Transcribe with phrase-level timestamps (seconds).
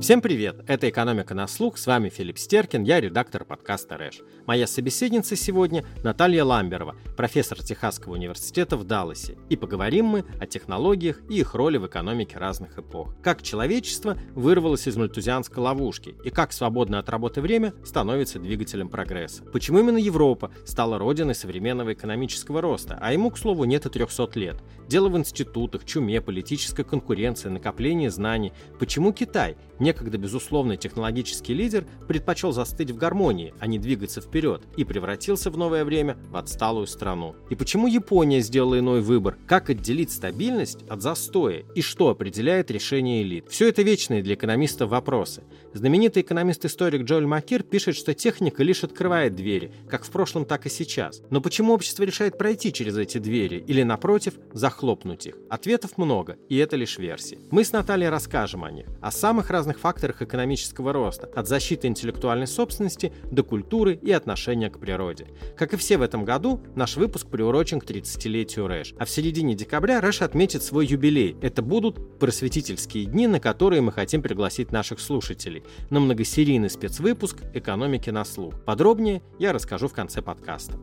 [0.00, 0.56] Всем привет!
[0.66, 4.22] Это «Экономика на слух», с вами Филипп Стеркин, я редактор подкаста «Рэш».
[4.44, 9.38] Моя собеседница сегодня Наталья Ламберова, профессор Техасского университета в Далласе.
[9.48, 13.14] И поговорим мы о технологиях и их роли в экономике разных эпох.
[13.22, 19.44] Как человечество вырвалось из мальтузианской ловушки и как свободное от работы время становится двигателем прогресса.
[19.44, 24.38] Почему именно Европа стала родиной современного экономического роста, а ему, к слову, нет и 300
[24.40, 24.56] лет.
[24.88, 28.52] Дело в институтах, чуме, политической конкуренции, накоплении знаний.
[28.78, 34.62] Почему Китай, некогда безусловный технологический лидер, предпочел застыть в гармонии, а не двигаться вперед?
[34.76, 37.34] и превратился в новое время в отсталую страну.
[37.50, 39.36] И почему Япония сделала иной выбор?
[39.46, 41.64] Как отделить стабильность от застоя?
[41.74, 43.46] И что определяет решение элит?
[43.48, 45.42] Все это вечные для экономистов вопросы.
[45.72, 50.70] Знаменитый экономист-историк Джоэль Макир пишет, что техника лишь открывает двери, как в прошлом, так и
[50.70, 51.22] сейчас.
[51.30, 54.34] Но почему общество решает пройти через эти двери или, напротив,
[54.74, 55.36] захлопнуть их?
[55.48, 57.38] Ответов много, и это лишь версии.
[57.50, 62.46] Мы с Натальей расскажем о них, о самых разных факторах экономического роста, от защиты интеллектуальной
[62.46, 65.26] собственности до культуры и от отношения к природе.
[65.56, 68.94] Как и все в этом году, наш выпуск приурочен к 30-летию Рэш.
[68.98, 71.36] А в середине декабря Рэш отметит свой юбилей.
[71.42, 78.08] Это будут просветительские дни, на которые мы хотим пригласить наших слушателей на многосерийный спецвыпуск «Экономики
[78.08, 78.54] на слух».
[78.64, 80.78] Подробнее я расскажу в конце подкаста.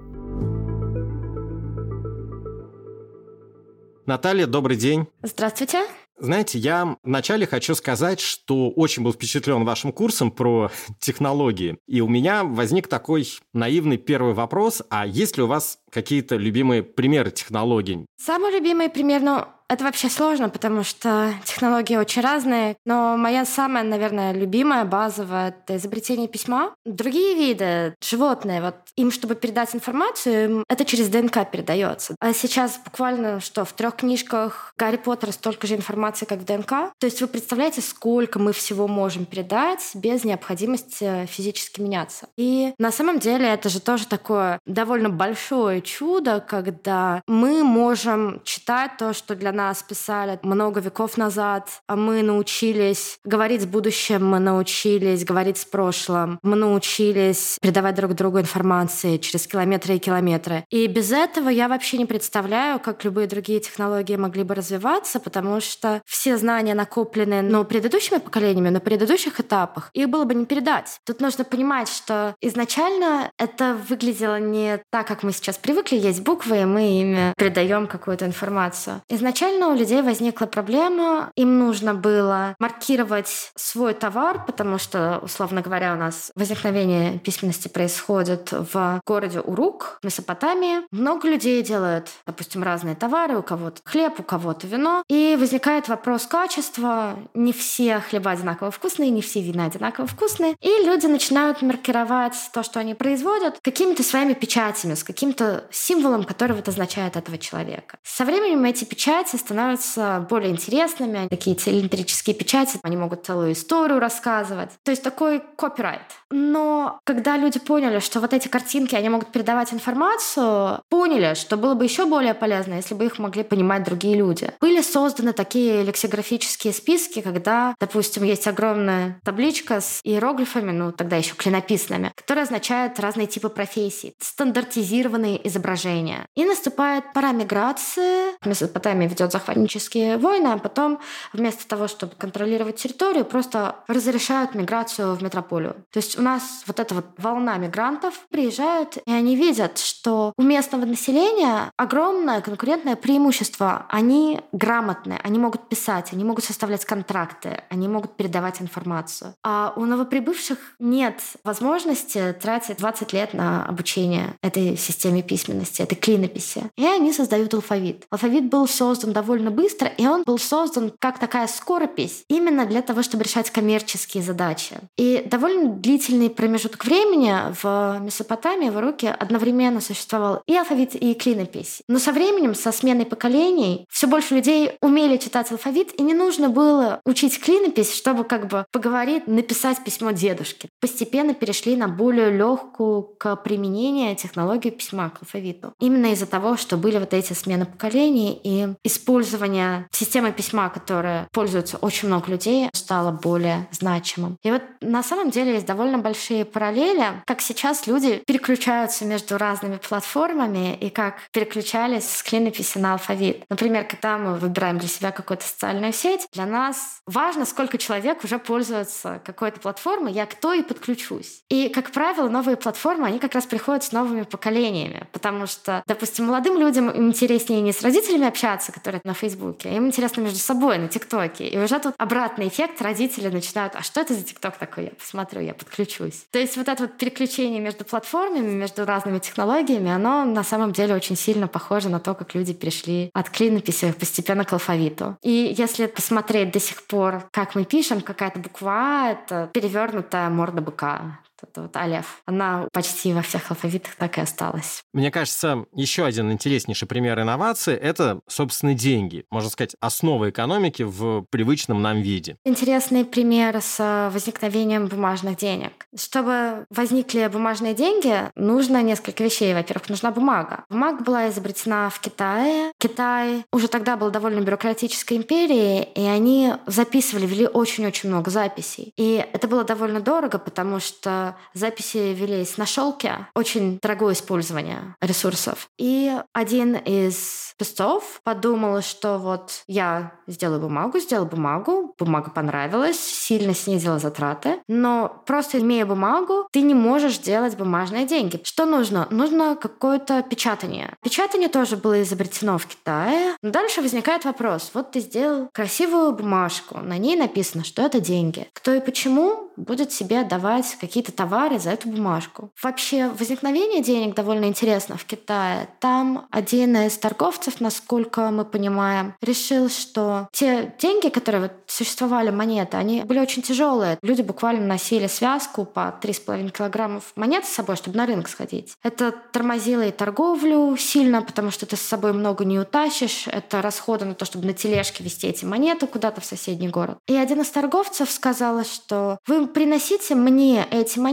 [4.05, 5.07] Наталья, добрый день.
[5.21, 5.85] Здравствуйте.
[6.17, 11.77] Знаете, я вначале хочу сказать, что очень был впечатлен вашим курсом про технологии.
[11.87, 14.83] И у меня возник такой наивный первый вопрос.
[14.89, 18.05] А есть ли у вас какие-то любимые примеры технологий?
[18.17, 22.75] Самый любимый пример, ну, это вообще сложно, потому что технологии очень разные.
[22.85, 26.73] Но моя самая, наверное, любимая, базовая— это изобретение письма.
[26.85, 32.17] Другие виды, животные, вот им, чтобы передать информацию, это через ДНК передается.
[32.19, 36.91] А сейчас буквально, что в трех книжках Гарри Поттера столько же информации, как в ДНК.
[36.99, 42.27] То есть вы представляете, сколько мы всего можем передать без необходимости физически меняться.
[42.35, 48.97] И на самом деле это же тоже такое довольно большое чудо, когда мы можем читать
[48.97, 54.25] то, что для нас нас писали много веков назад, а мы научились говорить с будущим,
[54.25, 60.65] мы научились говорить с прошлым, мы научились передавать друг другу информации через километры и километры.
[60.69, 65.61] И без этого я вообще не представляю, как любые другие технологии могли бы развиваться, потому
[65.61, 70.99] что все знания накоплены ну, предыдущими поколениями, на предыдущих этапах, их было бы не передать.
[71.05, 76.61] Тут нужно понимать, что изначально это выглядело не так, как мы сейчас привыкли, есть буквы,
[76.61, 79.01] и мы ими передаем какую-то информацию.
[79.09, 85.61] Изначально изначально у людей возникла проблема, им нужно было маркировать свой товар, потому что, условно
[85.61, 90.81] говоря, у нас возникновение письменности происходит в городе Урук, Месопотамии.
[90.91, 96.27] Много людей делают, допустим, разные товары, у кого-то хлеб, у кого-то вино, и возникает вопрос
[96.27, 97.17] качества.
[97.33, 102.61] Не все хлеба одинаково вкусные, не все вина одинаково вкусные, и люди начинают маркировать то,
[102.61, 107.97] что они производят, какими-то своими печатями, с каким-то символом, который вот означает этого человека.
[108.03, 111.27] Со временем эти печати становятся более интересными.
[111.27, 114.69] Такие цилиндрические печати, они могут целую историю рассказывать.
[114.83, 116.01] То есть такой копирайт.
[116.29, 121.75] Но когда люди поняли, что вот эти картинки, они могут передавать информацию, поняли, что было
[121.75, 124.51] бы еще более полезно, если бы их могли понимать другие люди.
[124.59, 131.35] Были созданы такие лексикографические списки, когда, допустим, есть огромная табличка с иероглифами, ну тогда еще
[131.35, 136.25] клинописными, которая означает разные типы профессий, стандартизированные изображения.
[136.35, 138.35] И наступает пора миграции.
[138.45, 140.99] Месопотамия ведет ведет захватнические войны, а потом
[141.33, 145.75] вместо того, чтобы контролировать территорию, просто разрешают миграцию в метрополию.
[145.91, 150.41] То есть у нас вот эта вот волна мигрантов приезжают, и они видят, что у
[150.41, 153.85] местного населения огромное конкурентное преимущество.
[153.89, 159.33] Они грамотные, они могут писать, они могут составлять контракты, они могут передавать информацию.
[159.43, 166.63] А у новоприбывших нет возможности тратить 20 лет на обучение этой системе письменности, этой клинописи.
[166.75, 168.05] И они создают алфавит.
[168.09, 173.03] Алфавит был создан довольно быстро, и он был создан как такая скоропись именно для того,
[173.03, 174.75] чтобы решать коммерческие задачи.
[174.97, 181.81] И довольно длительный промежуток времени в Месопотамии, в Руке одновременно существовал и алфавит, и клинопись.
[181.87, 186.49] Но со временем, со сменой поколений, все больше людей умели читать алфавит, и не нужно
[186.49, 190.69] было учить клинопись, чтобы как бы поговорить, написать письмо дедушке.
[190.79, 195.73] Постепенно перешли на более легкую к применению технологию письма к алфавиту.
[195.79, 201.27] Именно из-за того, что были вот эти смены поколений и использовали использование системы письма, которая
[201.31, 204.37] пользуется очень много людей, стало более значимым.
[204.43, 209.77] И вот на самом деле есть довольно большие параллели, как сейчас люди переключаются между разными
[209.77, 213.43] платформами и как переключались с клинописи на алфавит.
[213.49, 218.37] Например, когда мы выбираем для себя какую-то социальную сеть, для нас важно, сколько человек уже
[218.37, 221.43] пользуется какой-то платформой, я кто и подключусь.
[221.49, 226.25] И, как правило, новые платформы, они как раз приходят с новыми поколениями, потому что, допустим,
[226.25, 230.87] молодым людям интереснее не с родителями общаться, которые на Фейсбуке, им интересно между собой на
[230.87, 231.47] ТикТоке.
[231.47, 234.85] И уже тут обратный эффект, родители начинают, а что это за ТикТок такой?
[234.85, 236.25] Я посмотрю, я подключусь.
[236.31, 240.95] То есть вот это вот переключение между платформами, между разными технологиями, оно на самом деле
[240.95, 245.17] очень сильно похоже на то, как люди перешли от клинописи постепенно к алфавиту.
[245.21, 251.19] И если посмотреть до сих пор, как мы пишем, какая-то буква это перевернутая морда быка
[251.43, 252.21] это вот Алеф.
[252.25, 254.83] Она почти во всех алфавитах так и осталась.
[254.93, 259.25] Мне кажется, еще один интереснейший пример инновации– это, собственно, деньги.
[259.31, 262.37] Можно сказать, основа экономики в привычном нам виде.
[262.45, 265.87] Интересный пример с э, возникновением бумажных денег.
[265.97, 269.53] Чтобы возникли бумажные деньги, нужно несколько вещей.
[269.53, 270.65] Во-первых, нужна бумага.
[270.69, 272.71] Бумага была изобретена в Китае.
[272.77, 278.93] Китай уже тогда был довольно бюрократической империей, и они записывали, вели очень-очень много записей.
[278.97, 283.27] И это было довольно дорого, потому что записи велись на шелке.
[283.35, 285.69] Очень дорогое использование ресурсов.
[285.77, 293.53] И один из песцов подумал, что вот я сделаю бумагу, сделаю бумагу, бумага понравилась, сильно
[293.53, 298.39] снизила затраты, но просто имея бумагу, ты не можешь делать бумажные деньги.
[298.43, 299.07] Что нужно?
[299.11, 300.95] Нужно какое-то печатание.
[301.03, 303.35] Печатание тоже было изобретено в Китае.
[303.41, 304.71] Но дальше возникает вопрос.
[304.73, 308.47] Вот ты сделал красивую бумажку, на ней написано, что это деньги.
[308.53, 312.49] Кто и почему будет себе давать какие-то товары за эту бумажку.
[312.63, 315.67] Вообще, возникновение денег довольно интересно в Китае.
[315.79, 322.77] Там один из торговцев, насколько мы понимаем, решил, что те деньги, которые вот существовали, монеты,
[322.77, 323.99] они были очень тяжелые.
[324.01, 328.73] Люди буквально носили связку по 3,5 килограммов монет с собой, чтобы на рынок сходить.
[328.81, 333.27] Это тормозило и торговлю сильно, потому что ты с собой много не утащишь.
[333.27, 336.97] Это расходы на то, чтобы на тележке вести эти монеты куда-то в соседний город.
[337.07, 341.10] И один из торговцев сказал, что вы приносите мне эти монеты,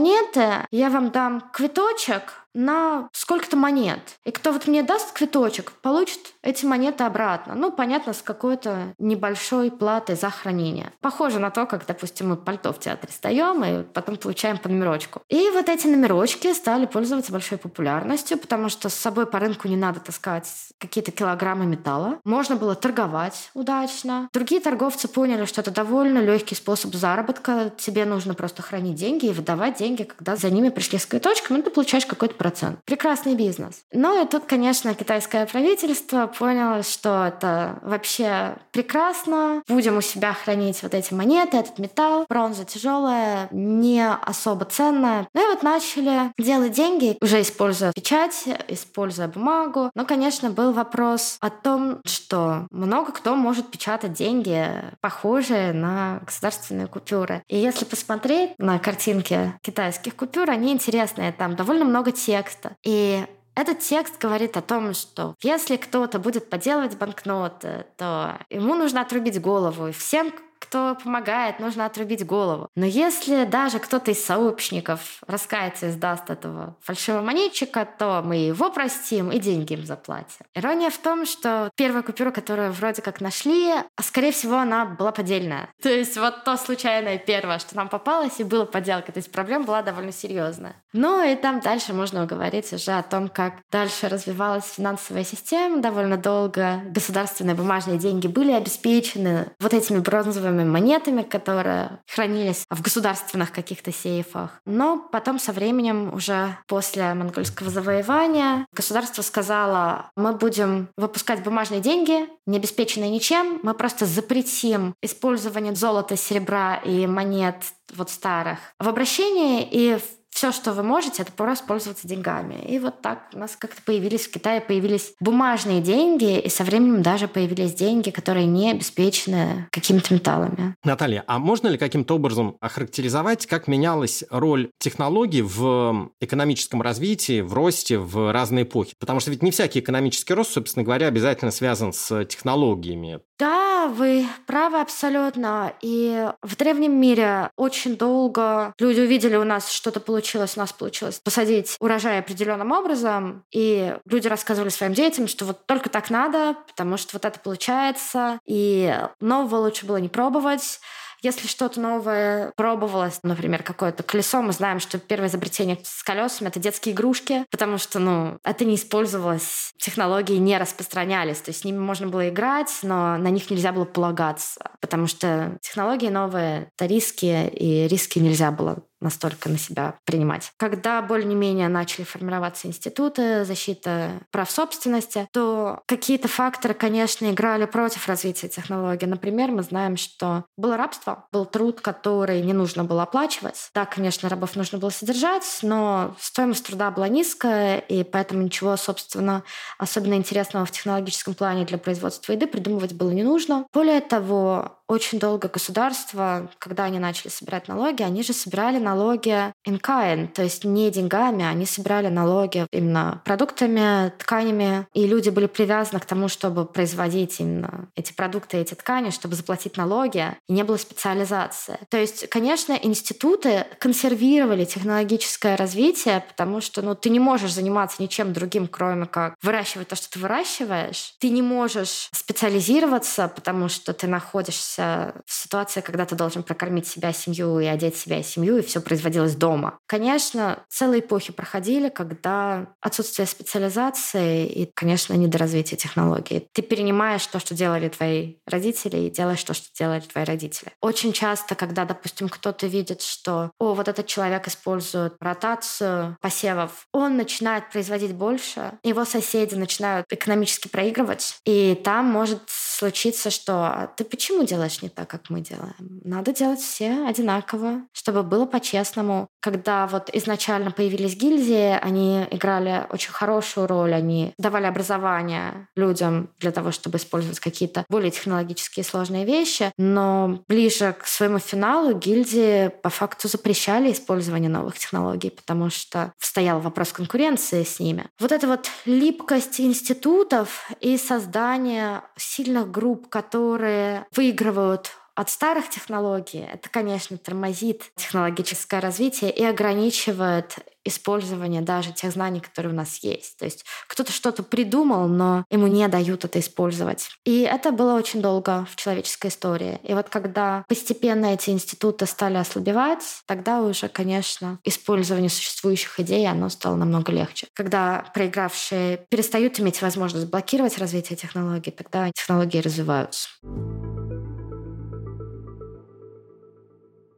[0.71, 3.99] я вам дам квиточек, на сколько-то монет.
[4.25, 7.55] И кто вот мне даст квиточек, получит эти монеты обратно.
[7.55, 10.91] Ну, понятно, с какой-то небольшой платой за хранение.
[11.01, 15.21] Похоже на то, как, допустим, мы пальто в театре сдаем и потом получаем по номерочку.
[15.29, 19.77] И вот эти номерочки стали пользоваться большой популярностью, потому что с собой по рынку не
[19.77, 20.47] надо таскать
[20.79, 22.19] какие-то килограммы металла.
[22.23, 24.29] Можно было торговать удачно.
[24.33, 27.71] Другие торговцы поняли, что это довольно легкий способ заработка.
[27.77, 31.61] Тебе нужно просто хранить деньги и выдавать деньги, когда за ними пришли с квиточком, и
[31.61, 32.79] ты получаешь какой-то процент.
[32.85, 33.83] Прекрасный бизнес.
[33.93, 39.61] Но и тут, конечно, китайское правительство поняло, что это вообще прекрасно.
[39.67, 42.25] Будем у себя хранить вот эти монеты, этот металл.
[42.27, 45.27] Бронза тяжелая, не особо ценная.
[45.33, 49.91] Ну и вот начали делать деньги, уже используя печать, используя бумагу.
[49.93, 54.65] Но, конечно, был вопрос о том, что много кто может печатать деньги,
[55.01, 57.43] похожие на государственные купюры.
[57.47, 61.33] И если посмотреть на картинки китайских купюр, они интересные.
[61.33, 62.75] Там довольно много текста.
[62.83, 69.01] И этот текст говорит о том, что если кто-то будет подделывать банкноты, то ему нужно
[69.01, 69.87] отрубить голову.
[69.87, 70.31] И всем,
[70.69, 72.69] кто помогает, нужно отрубить голову.
[72.75, 78.69] Но если даже кто-то из сообщников раскается и сдаст этого фальшивого монетчика, то мы его
[78.69, 80.45] простим и деньги им заплатим.
[80.53, 85.11] Ирония в том, что первая купюра, которую вроде как нашли, а скорее всего, она была
[85.11, 85.69] поддельная.
[85.81, 89.11] То есть вот то случайное первое, что нам попалось, и было подделка.
[89.11, 90.75] То есть проблема была довольно серьезная.
[90.93, 95.81] Ну и там дальше можно говорить уже о том, как дальше развивалась финансовая система.
[95.81, 102.81] Довольно долго государственные бумажные деньги были обеспечены вот этими бронзовыми бронзовыми монетами, которые хранились в
[102.81, 104.61] государственных каких-то сейфах.
[104.65, 112.27] Но потом со временем, уже после монгольского завоевания, государство сказало, мы будем выпускать бумажные деньги,
[112.45, 117.55] не обеспеченные ничем, мы просто запретим использование золота, серебра и монет
[117.95, 122.63] вот старых в обращении и в все, что вы можете, это просто пользоваться деньгами.
[122.65, 127.01] И вот так у нас как-то появились в Китае появились бумажные деньги, и со временем
[127.01, 130.75] даже появились деньги, которые не обеспечены какими-то металлами.
[130.85, 137.53] Наталья, а можно ли каким-то образом охарактеризовать, как менялась роль технологий в экономическом развитии, в
[137.53, 138.93] росте в разные эпохи?
[138.97, 143.19] Потому что ведь не всякий экономический рост, собственно говоря, обязательно связан с технологиями.
[143.39, 145.71] Да, вы правы абсолютно.
[145.81, 151.21] И в древнем мире очень долго люди увидели у нас что-то получилось, у нас получилось
[151.23, 156.97] посадить урожай определенным образом, и люди рассказывали своим детям, что вот только так надо, потому
[156.97, 160.81] что вот это получается, и нового лучше было не пробовать.
[161.21, 166.59] Если что-то новое пробовалось, например, какое-то колесо, мы знаем, что первое изобретение с колесами— это
[166.59, 171.77] детские игрушки, потому что, ну, это не использовалось, технологии не распространялись, то есть с ними
[171.77, 177.47] можно было играть, но на них нельзя было полагаться, потому что технологии новые— это риски,
[177.47, 180.51] и риски нельзя было настолько на себя принимать.
[180.57, 188.49] Когда более-менее начали формироваться институты защиты прав собственности, то какие-то факторы, конечно, играли против развития
[188.49, 189.05] технологий.
[189.05, 193.69] Например, мы знаем, что было рабство, был труд, который не нужно было оплачивать.
[193.73, 199.43] Да, конечно, рабов нужно было содержать, но стоимость труда была низкая, и поэтому ничего, собственно,
[199.77, 203.65] особенно интересного в технологическом плане для производства еды придумывать было не нужно.
[203.73, 209.79] Более того, очень долго государство, когда они начали собирать налоги, они же собирали налоги in
[209.79, 215.99] kind, то есть не деньгами, они собирали налоги именно продуктами, тканями, и люди были привязаны
[215.99, 220.77] к тому, чтобы производить именно эти продукты, эти ткани, чтобы заплатить налоги, и не было
[220.77, 221.77] специализации.
[221.89, 228.33] То есть, конечно, институты консервировали технологическое развитие, потому что ну, ты не можешь заниматься ничем
[228.33, 231.13] другим, кроме как выращивать то, что ты выращиваешь.
[231.19, 236.87] Ты не можешь специализироваться, потому что ты находишься находишься в ситуации, когда ты должен прокормить
[236.87, 239.79] себя, семью и одеть себя и семью, и все производилось дома.
[239.85, 246.47] Конечно, целые эпохи проходили, когда отсутствие специализации и, конечно, недоразвитие технологий.
[246.53, 250.71] Ты перенимаешь то, что делали твои родители, и делаешь то, что делали твои родители.
[250.81, 257.17] Очень часто, когда, допустим, кто-то видит, что, о, вот этот человек использует ротацию посевов, он
[257.17, 262.41] начинает производить больше, его соседи начинают экономически проигрывать, и там может
[262.79, 266.01] случиться, что «А ты почему делаешь не так, как мы делаем.
[266.03, 269.27] Надо делать все одинаково, чтобы было по-честному.
[269.41, 276.51] Когда вот изначально появились гильдии, они играли очень хорошую роль, они давали образование людям для
[276.51, 282.89] того, чтобы использовать какие-то более технологические сложные вещи, но ближе к своему финалу гильдии по
[282.89, 288.05] факту запрещали использование новых технологий, потому что стоял вопрос конкуренции с ними.
[288.19, 296.69] Вот эта вот липкость институтов и создание сильных групп, которые выигрывают от старых технологий, это,
[296.69, 303.37] конечно, тормозит технологическое развитие и ограничивает использование даже тех знаний, которые у нас есть.
[303.37, 307.09] То есть кто-то что-то придумал, но ему не дают это использовать.
[307.25, 309.81] И это было очень долго в человеческой истории.
[309.83, 316.47] И вот когда постепенно эти институты стали ослабевать, тогда уже, конечно, использование существующих идей, оно
[316.47, 317.47] стало намного легче.
[317.53, 323.27] Когда проигравшие перестают иметь возможность блокировать развитие технологий, тогда технологии развиваются.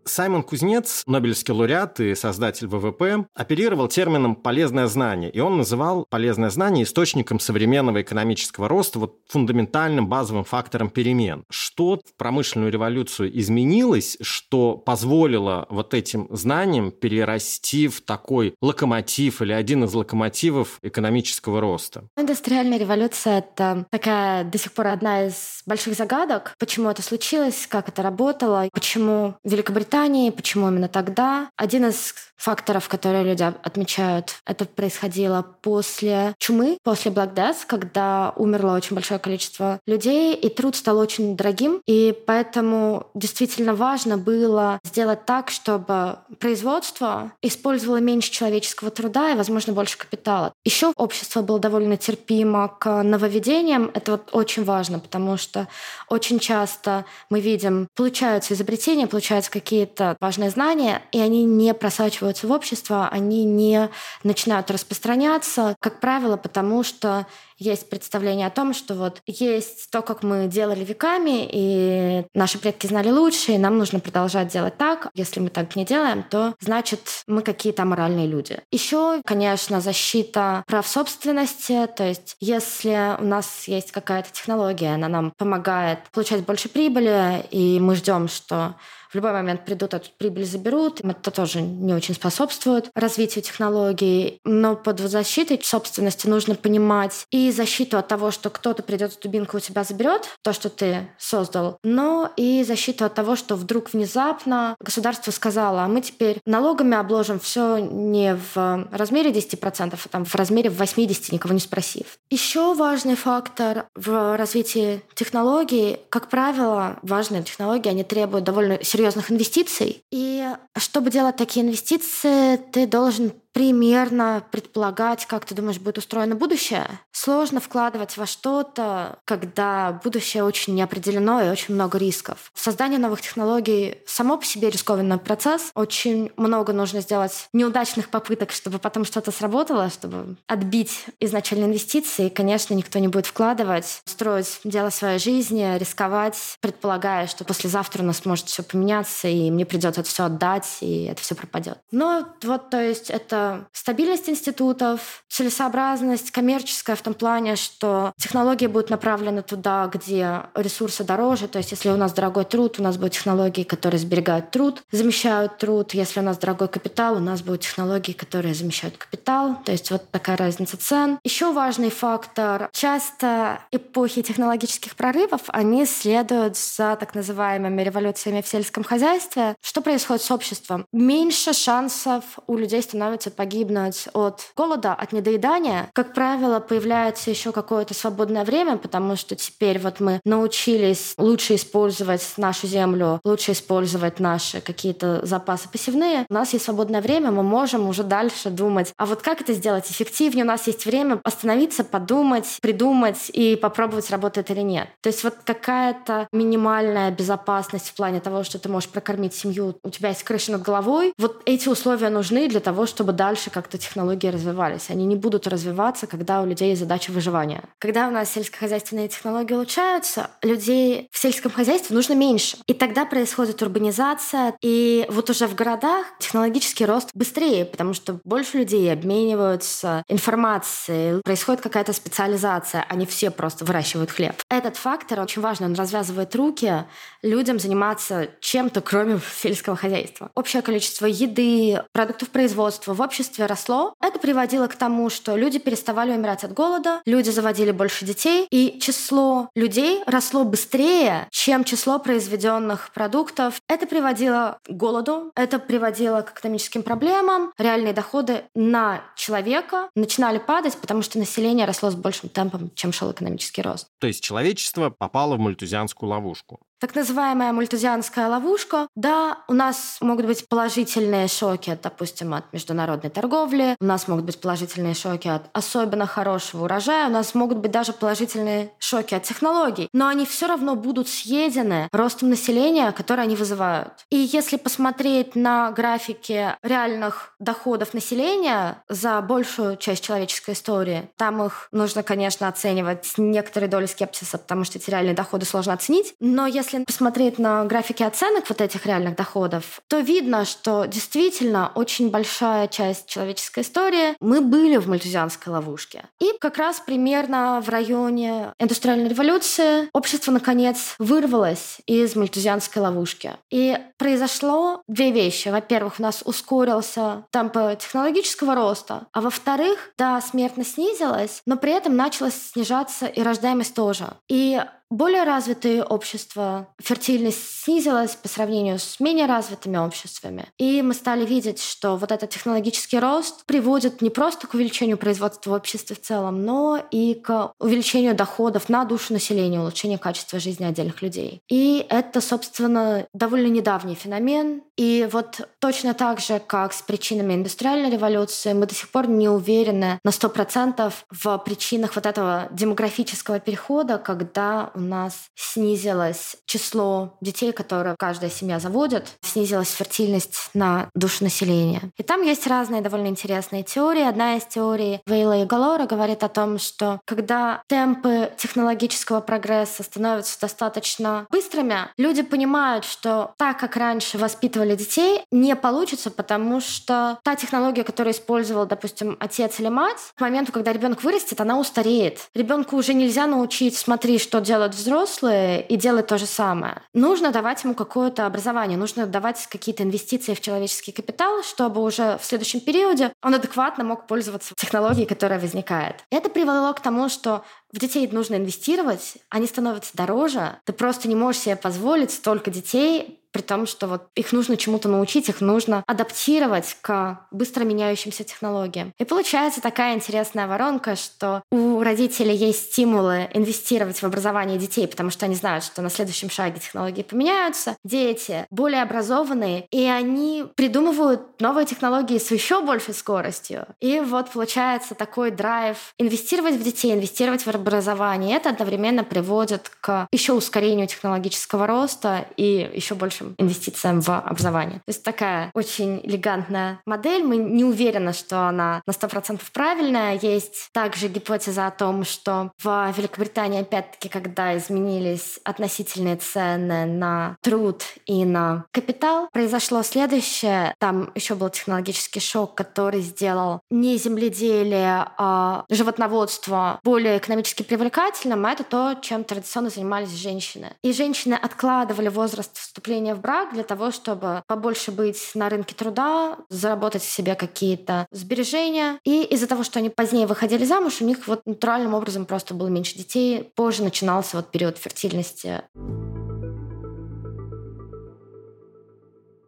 [0.06, 6.50] Саймон Кузнец, Нобелевский лауреат и создатель ВВП, оперировал термином «полезное знание», и он называл полезное
[6.50, 11.44] знание источником современного экономического роста, вот фундаментальным базовым фактором перемен.
[11.50, 19.54] Что в промышленную революцию изменилось, что позволило вот этим знаниям перерасти в такой локомотив или
[19.54, 22.06] один из локомотивов экономического роста?
[22.18, 26.56] Индустриальная революция— это такая до сих пор одна из больших загадок.
[26.58, 31.50] Почему это случилось, как это работало, почему Великобритания Британии, почему именно тогда.
[31.58, 38.74] Один из факторов, которые люди отмечают, это происходило после чумы, после Black Death, когда умерло
[38.76, 45.26] очень большое количество людей, и труд стал очень дорогим, и поэтому действительно важно было сделать
[45.26, 50.54] так, чтобы производство использовало меньше человеческого труда и, возможно, больше капитала.
[50.64, 53.92] Еще общество было довольно терпимо к нововведениям.
[53.94, 55.68] Это вот очень важно, потому что
[56.10, 62.52] очень часто мы видим, получаются изобретения, получаются какие-то важные знания, и они не просачиваются в
[62.52, 63.90] общество, они не
[64.24, 67.26] начинают распространяться, как правило, потому что
[67.62, 72.88] есть представление о том, что вот есть то, как мы делали веками, и наши предки
[72.88, 75.10] знали лучше, и нам нужно продолжать делать так.
[75.14, 78.60] Если мы так не делаем, то значит мы какие-то моральные люди.
[78.72, 85.32] Еще, конечно, защита прав собственности, то есть если у нас есть какая-то технология, она нам
[85.38, 88.76] помогает получать больше прибыли, и мы ждем, что
[89.12, 91.02] в любой момент придут, эту прибыль заберут.
[91.02, 94.40] Это тоже не очень способствует развитию технологий.
[94.46, 99.58] Но под защитой собственности нужно понимать и защиту от того, что кто-то придет в дубинку
[99.58, 104.76] у тебя заберет то, что ты создал, но и защиту от того, что вдруг внезапно
[104.80, 110.36] государство сказало, а мы теперь налогами обложим все не в размере 10%, а там в
[110.36, 112.18] размере 80%, никого не спросив.
[112.30, 120.04] Еще важный фактор в развитии технологий, как правило, важные технологии, они требуют довольно серьезных инвестиций.
[120.12, 126.88] И чтобы делать такие инвестиции, ты должен примерно предполагать, как ты думаешь, будет устроено будущее.
[127.12, 132.52] Сложно вкладывать во что-то, когда будущее очень неопределено и очень много рисков.
[132.56, 135.72] Создание новых технологий само по себе рискованный процесс.
[135.76, 142.28] Очень много нужно сделать неудачных попыток, чтобы потом что-то сработало, чтобы отбить изначальные инвестиции.
[142.28, 148.06] И, конечно, никто не будет вкладывать, строить дело своей жизни, рисковать, предполагая, что послезавтра у
[148.06, 151.78] нас может все поменяться, и мне придется это все отдать, и это все пропадет.
[151.92, 153.41] Но вот, то есть, это
[153.72, 161.48] стабильность институтов, целесообразность коммерческая в том плане, что технологии будут направлены туда, где ресурсы дороже.
[161.48, 165.58] То есть если у нас дорогой труд, у нас будут технологии, которые сберегают труд, замещают
[165.58, 165.94] труд.
[165.94, 169.58] Если у нас дорогой капитал, у нас будут технологии, которые замещают капитал.
[169.66, 171.20] То есть вот такая разница цен.
[171.24, 172.70] Еще важный фактор.
[172.72, 179.56] Часто эпохи технологических прорывов, они следуют за так называемыми революциями в сельском хозяйстве.
[179.62, 180.86] Что происходит с обществом?
[180.92, 187.94] Меньше шансов у людей становится погибнуть от голода, от недоедания, как правило, появляется еще какое-то
[187.94, 194.62] свободное время, потому что теперь вот мы научились лучше использовать нашу землю, лучше использовать наши
[194.62, 196.26] какие-то запасы посевные.
[196.30, 199.90] У нас есть свободное время, мы можем уже дальше думать, а вот как это сделать
[199.90, 200.44] эффективнее?
[200.44, 204.88] У нас есть время остановиться, подумать, придумать и попробовать, работает или нет.
[205.02, 209.90] То есть вот какая-то минимальная безопасность в плане того, что ты можешь прокормить семью, у
[209.90, 211.14] тебя есть крыша над головой.
[211.18, 214.90] Вот эти условия нужны для того, чтобы дальше как-то технологии развивались.
[214.90, 217.62] Они не будут развиваться, когда у людей есть задача выживания.
[217.78, 222.58] Когда у нас сельскохозяйственные технологии улучшаются, людей в сельском хозяйстве нужно меньше.
[222.66, 224.56] И тогда происходит урбанизация.
[224.60, 231.62] И вот уже в городах технологический рост быстрее, потому что больше людей обмениваются информацией, происходит
[231.62, 234.34] какая-то специализация, они все просто выращивают хлеб.
[234.50, 236.86] Этот фактор очень важный, он развязывает руки
[237.22, 240.32] людям заниматься чем-то, кроме сельского хозяйства.
[240.34, 243.94] Общее количество еды, продуктов производства в обществе росло.
[244.02, 248.80] Это приводило к тому, что люди переставали умирать от голода, люди заводили больше детей, и
[248.80, 253.60] число людей росло быстрее, чем число произведенных продуктов.
[253.68, 257.52] Это приводило к голоду, это приводило к экономическим проблемам.
[257.58, 263.12] Реальные доходы на человека начинали падать, потому что население росло с большим темпом, чем шел
[263.12, 263.88] экономический рост.
[264.00, 266.62] То есть человечество попало в мультузианскую ловушку.
[266.82, 268.88] Так называемая мультузианская ловушка.
[268.96, 274.42] Да, у нас могут быть положительные шоки, допустим, от международной торговли, у нас могут быть
[274.42, 279.90] положительные шоки от особенно хорошего урожая, у нас могут быть даже положительные шоки от технологий,
[279.94, 284.08] но они все равно будут съедены ростом населения, который они вызывают.
[284.10, 291.68] И если посмотреть на графики реальных доходов населения за большую часть человеческой истории, там их
[291.72, 296.16] нужно, конечно, оценивать с некоторой долей скепсиса, потому что эти реальные доходы сложно оценить.
[296.20, 301.72] Но если если посмотреть на графики оценок вот этих реальных доходов, то видно, что действительно
[301.76, 306.06] очень большая часть человеческой истории мы были в мальтузианской ловушке.
[306.20, 313.34] И как раз примерно в районе индустриальной революции общество наконец вырвалось из мальтузианской ловушки.
[313.50, 315.50] И произошло две вещи.
[315.50, 321.98] Во-первых, у нас ускорился темп технологического роста, а во-вторых, да, смертность снизилась, но при этом
[321.98, 324.14] началась снижаться и рождаемость тоже.
[324.30, 330.46] И более развитые общества, фертильность снизилась по сравнению с менее развитыми обществами.
[330.58, 335.52] И мы стали видеть, что вот этот технологический рост приводит не просто к увеличению производства
[335.52, 340.66] в обществе в целом, но и к увеличению доходов на душу населения, улучшению качества жизни
[340.66, 341.42] отдельных людей.
[341.50, 344.62] И это, собственно, довольно недавний феномен.
[344.82, 349.30] И вот точно так же, как с причинами индустриальной революции, мы до сих пор не
[349.30, 357.52] уверены на 100% в причинах вот этого демографического перехода, когда у нас снизилось число детей,
[357.52, 361.92] которые каждая семья заводит, снизилась фертильность на душу населения.
[361.98, 364.02] И там есть разные довольно интересные теории.
[364.02, 370.42] Одна из теорий Вейла и Галора говорит о том, что когда темпы технологического прогресса становятся
[370.42, 377.20] достаточно быстрыми, люди понимают, что так как раньше воспитывали в детей, не получится, потому что
[377.24, 382.30] та технология, которую использовал, допустим, отец или мать, к моменту, когда ребенок вырастет, она устареет.
[382.34, 386.82] Ребенку уже нельзя научить, смотри, что делают взрослые, и делать то же самое.
[386.94, 392.26] Нужно давать ему какое-то образование, нужно давать какие-то инвестиции в человеческий капитал, чтобы уже в
[392.26, 396.04] следующем периоде он адекватно мог пользоваться технологией, которая возникает.
[396.10, 400.60] Это привело к тому, что в детей нужно инвестировать, они становятся дороже.
[400.66, 404.90] Ты просто не можешь себе позволить столько детей при том, что вот их нужно чему-то
[404.90, 408.94] научить, их нужно адаптировать к быстро меняющимся технологиям.
[409.00, 415.10] И получается такая интересная воронка, что у родителей есть стимулы инвестировать в образование детей, потому
[415.10, 417.78] что они знают, что на следующем шаге технологии поменяются.
[417.84, 423.66] Дети более образованные, и они придумывают новые технологии с еще большей скоростью.
[423.80, 428.38] И вот получается такой драйв инвестировать в детей, инвестировать в образование.
[428.38, 434.80] Это одновременно приводит к еще ускорению технологического роста и еще больше большим инвестициям в образование.
[434.80, 437.24] То есть такая очень элегантная модель.
[437.24, 440.20] Мы не уверены, что она на 100% правильная.
[440.22, 447.84] Есть также гипотеза о том, что в Великобритании, опять-таки, когда изменились относительные цены на труд
[448.06, 450.74] и на капитал, произошло следующее.
[450.80, 458.52] Там еще был технологический шок, который сделал не земледелие, а животноводство более экономически привлекательным, а
[458.52, 460.74] это то, чем традиционно занимались женщины.
[460.84, 465.76] И женщины откладывали возраст вступления вступления в брак для того, чтобы побольше быть на рынке
[465.76, 469.00] труда, заработать себе какие-то сбережения.
[469.04, 472.68] И из-за того, что они позднее выходили замуж, у них вот натуральным образом просто было
[472.68, 473.52] меньше детей.
[473.56, 475.62] Позже начинался вот период фертильности.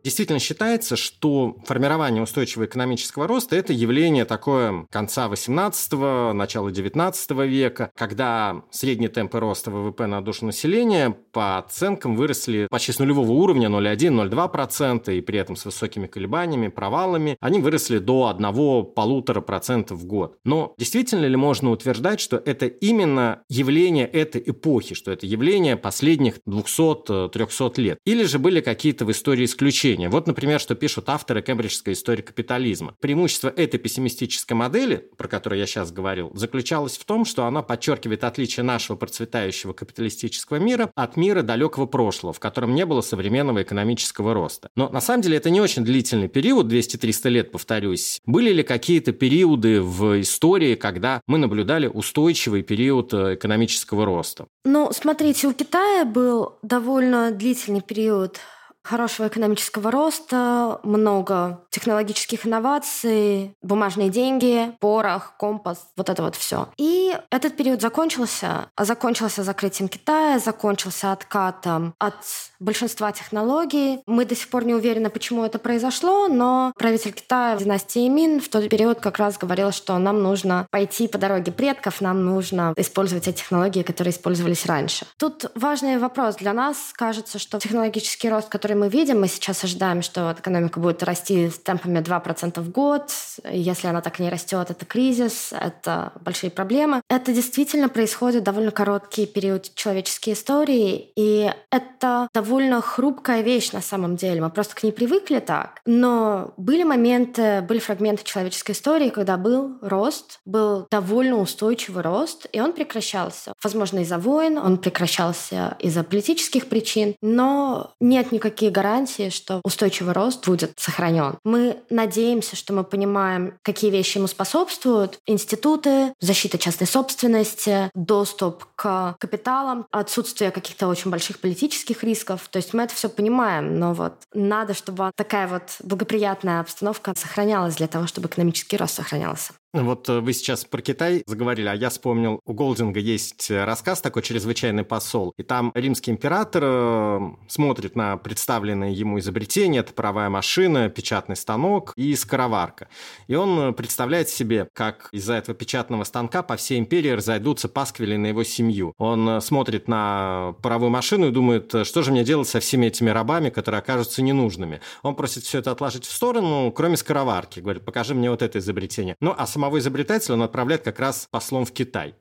[0.03, 7.89] Действительно считается, что формирование устойчивого экономического роста– это явление такое конца 18-го, начала 19 века,
[7.95, 13.69] когда средние темпы роста ВВП на душу населения по оценкам выросли почти с нулевого уровня
[13.69, 20.37] 0,1-0,2%, и при этом с высокими колебаниями, провалами, они выросли до 1-1,5% в год.
[20.43, 26.39] Но действительно ли можно утверждать, что это именно явление этой эпохи, что это явление последних
[26.45, 27.99] 200-300 лет?
[28.03, 29.92] Или же были какие-то в истории исключения?
[29.93, 30.09] Исключения.
[30.09, 32.95] Вот, например, что пишут авторы Кембриджской истории капитализма.
[32.99, 38.23] Преимущество этой пессимистической модели, про которую я сейчас говорил, заключалось в том, что она подчеркивает
[38.23, 44.33] отличие нашего процветающего капиталистического мира от мира далекого прошлого, в котором не было современного экономического
[44.33, 44.69] роста.
[44.75, 48.19] Но на самом деле это не очень длительный период, 200-300 лет, повторюсь.
[48.25, 54.47] Были ли какие-то периоды в истории, когда мы наблюдали устойчивый период э, экономического роста?
[54.65, 58.39] Ну, смотрите, у Китая был довольно длительный период
[58.83, 66.67] хорошего экономического роста, много технологических инноваций, бумажные деньги, порох, компас, вот это вот все.
[66.77, 68.67] И этот период закончился.
[68.77, 72.15] Закончился закрытием Китая, закончился откатом от
[72.59, 74.01] большинства технологий.
[74.05, 78.49] Мы до сих пор не уверены, почему это произошло, но правитель Китая династии Мин в
[78.49, 83.25] тот период как раз говорил, что нам нужно пойти по дороге предков, нам нужно использовать
[83.25, 85.05] те технологии, которые использовались раньше.
[85.17, 86.91] Тут важный вопрос для нас.
[86.93, 91.49] Кажется, что технологический рост, который который мы видим, мы сейчас ожидаем, что экономика будет расти
[91.49, 93.11] с темпами 2% в год.
[93.49, 97.01] Если она так не растет, это кризис, это большие проблемы.
[97.09, 104.15] Это действительно происходит довольно короткий период человеческой истории, и это довольно хрупкая вещь на самом
[104.15, 104.41] деле.
[104.41, 105.81] Мы просто к ней привыкли так.
[105.85, 112.59] Но были моменты, были фрагменты человеческой истории, когда был рост, был довольно устойчивый рост, и
[112.59, 113.53] он прекращался.
[113.63, 120.13] Возможно, из-за войн, он прекращался из-за политических причин, но нет никаких никакие гарантии, что устойчивый
[120.13, 121.37] рост будет сохранен.
[121.43, 125.19] Мы надеемся, что мы понимаем, какие вещи ему способствуют.
[125.25, 132.47] Институты, защита частной собственности, доступ к капиталам, отсутствие каких-то очень больших политических рисков.
[132.49, 137.75] То есть мы это все понимаем, но вот надо, чтобы такая вот благоприятная обстановка сохранялась
[137.75, 139.53] для того, чтобы экономический рост сохранялся.
[139.73, 144.01] Вот э, вы сейчас про Китай заговорили, а я вспомнил, у Голдинга есть э, рассказ
[144.01, 150.29] такой «Чрезвычайный посол», и там римский император э, смотрит на представленное ему изобретение, это паровая
[150.29, 152.87] машина, печатный станок и скороварка.
[153.25, 158.27] И он представляет себе, как из-за этого печатного станка по всей империи разойдутся пасквили на
[158.27, 158.93] его семью.
[158.99, 163.49] Он смотрит на паровую машину и думает, что же мне делать со всеми этими рабами,
[163.49, 164.81] которые окажутся ненужными.
[165.01, 167.59] Он просит все это отложить в сторону, кроме скороварки.
[167.59, 169.15] Говорит, покажи мне вот это изобретение.
[169.19, 172.15] Ну, а самого изобретателя он отправляет как раз послом в Китай.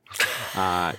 [0.55, 0.95] А,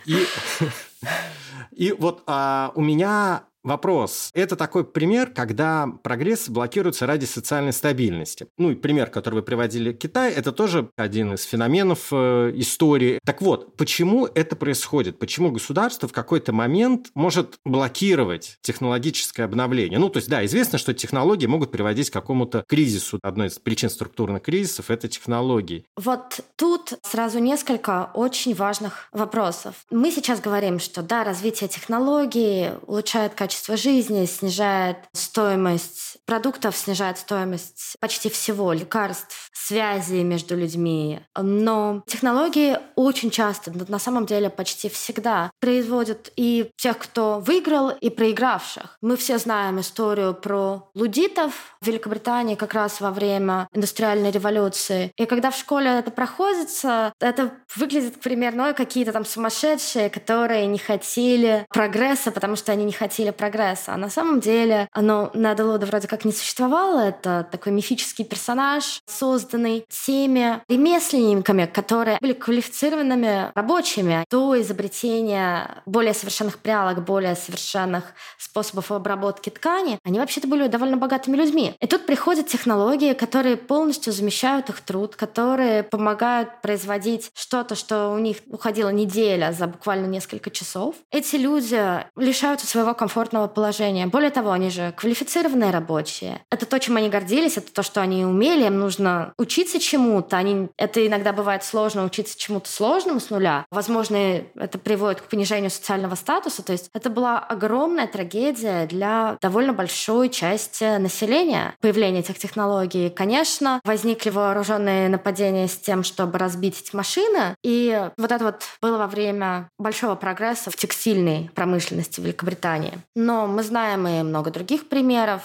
[1.71, 4.30] и, вот а, у меня Вопрос.
[4.34, 8.47] Это такой пример, когда прогресс блокируется ради социальной стабильности.
[8.58, 13.19] Ну и пример, который вы приводили Китай, это тоже один из феноменов э, истории.
[13.26, 15.17] Так вот, почему это происходит?
[15.17, 19.97] Почему государство в какой-то момент может блокировать технологическое обновление?
[19.97, 23.19] Ну, то есть, да, известно, что технологии могут приводить к какому-то кризису.
[23.23, 25.86] Одной из причин структурных кризисов– это технологии.
[25.95, 29.86] Вот тут сразу несколько очень важных вопросов.
[29.89, 37.95] Мы сейчас говорим, что да, развитие технологий улучшает качество жизни, снижает стоимость продуктов, снижает стоимость
[37.99, 41.19] почти всего, лекарств, связи между людьми.
[41.39, 48.09] Но технологии очень часто, на самом деле почти всегда, производят и тех, кто выиграл, и
[48.09, 48.97] проигравших.
[49.01, 55.12] Мы все знаем историю про лудитов в Великобритании как раз во время индустриальной революции.
[55.17, 60.65] И когда в школе это проходится, это выглядит, к примеру, ну, какие-то там сумасшедшие, которые
[60.67, 63.93] не хотели прогресса, потому что они не хотели прогресса.
[63.93, 66.99] А на самом деле оно на Делода вроде как не существовало.
[66.99, 76.60] Это такой мифический персонаж, созданный теми ремесленниками, которые были квалифицированными рабочими до изобретения более совершенных
[76.60, 79.99] прялок, более совершенных способов обработки ткани.
[80.04, 81.76] Они вообще-то были довольно богатыми людьми.
[81.80, 88.19] И тут приходят технологии, которые полностью замещают их труд, которые помогают производить что-то, что у
[88.19, 90.95] них уходила неделя за буквально несколько часов.
[91.12, 94.08] Эти люди лишаются своего комфортного положения.
[94.08, 95.71] Более того, они же квалифицированные
[96.04, 96.42] рабочие.
[96.50, 100.38] Это то, чем они гордились, это то, что они умели, им нужно учиться чему-то.
[100.38, 100.70] Они...
[100.78, 103.66] Это иногда бывает сложно учиться чему-то сложному с нуля.
[103.72, 104.18] Возможно,
[104.56, 106.63] это приводит к понижению социального статуса.
[106.63, 113.10] То есть это была огромная трагедия для довольно большой части населения появление этих технологий.
[113.10, 117.56] Конечно, возникли вооруженные нападения с тем, чтобы разбить эти машины.
[117.63, 122.94] И вот это вот было во время большого прогресса в текстильной промышленности Великобритании.
[123.16, 125.42] Но мы знаем и много других примеров.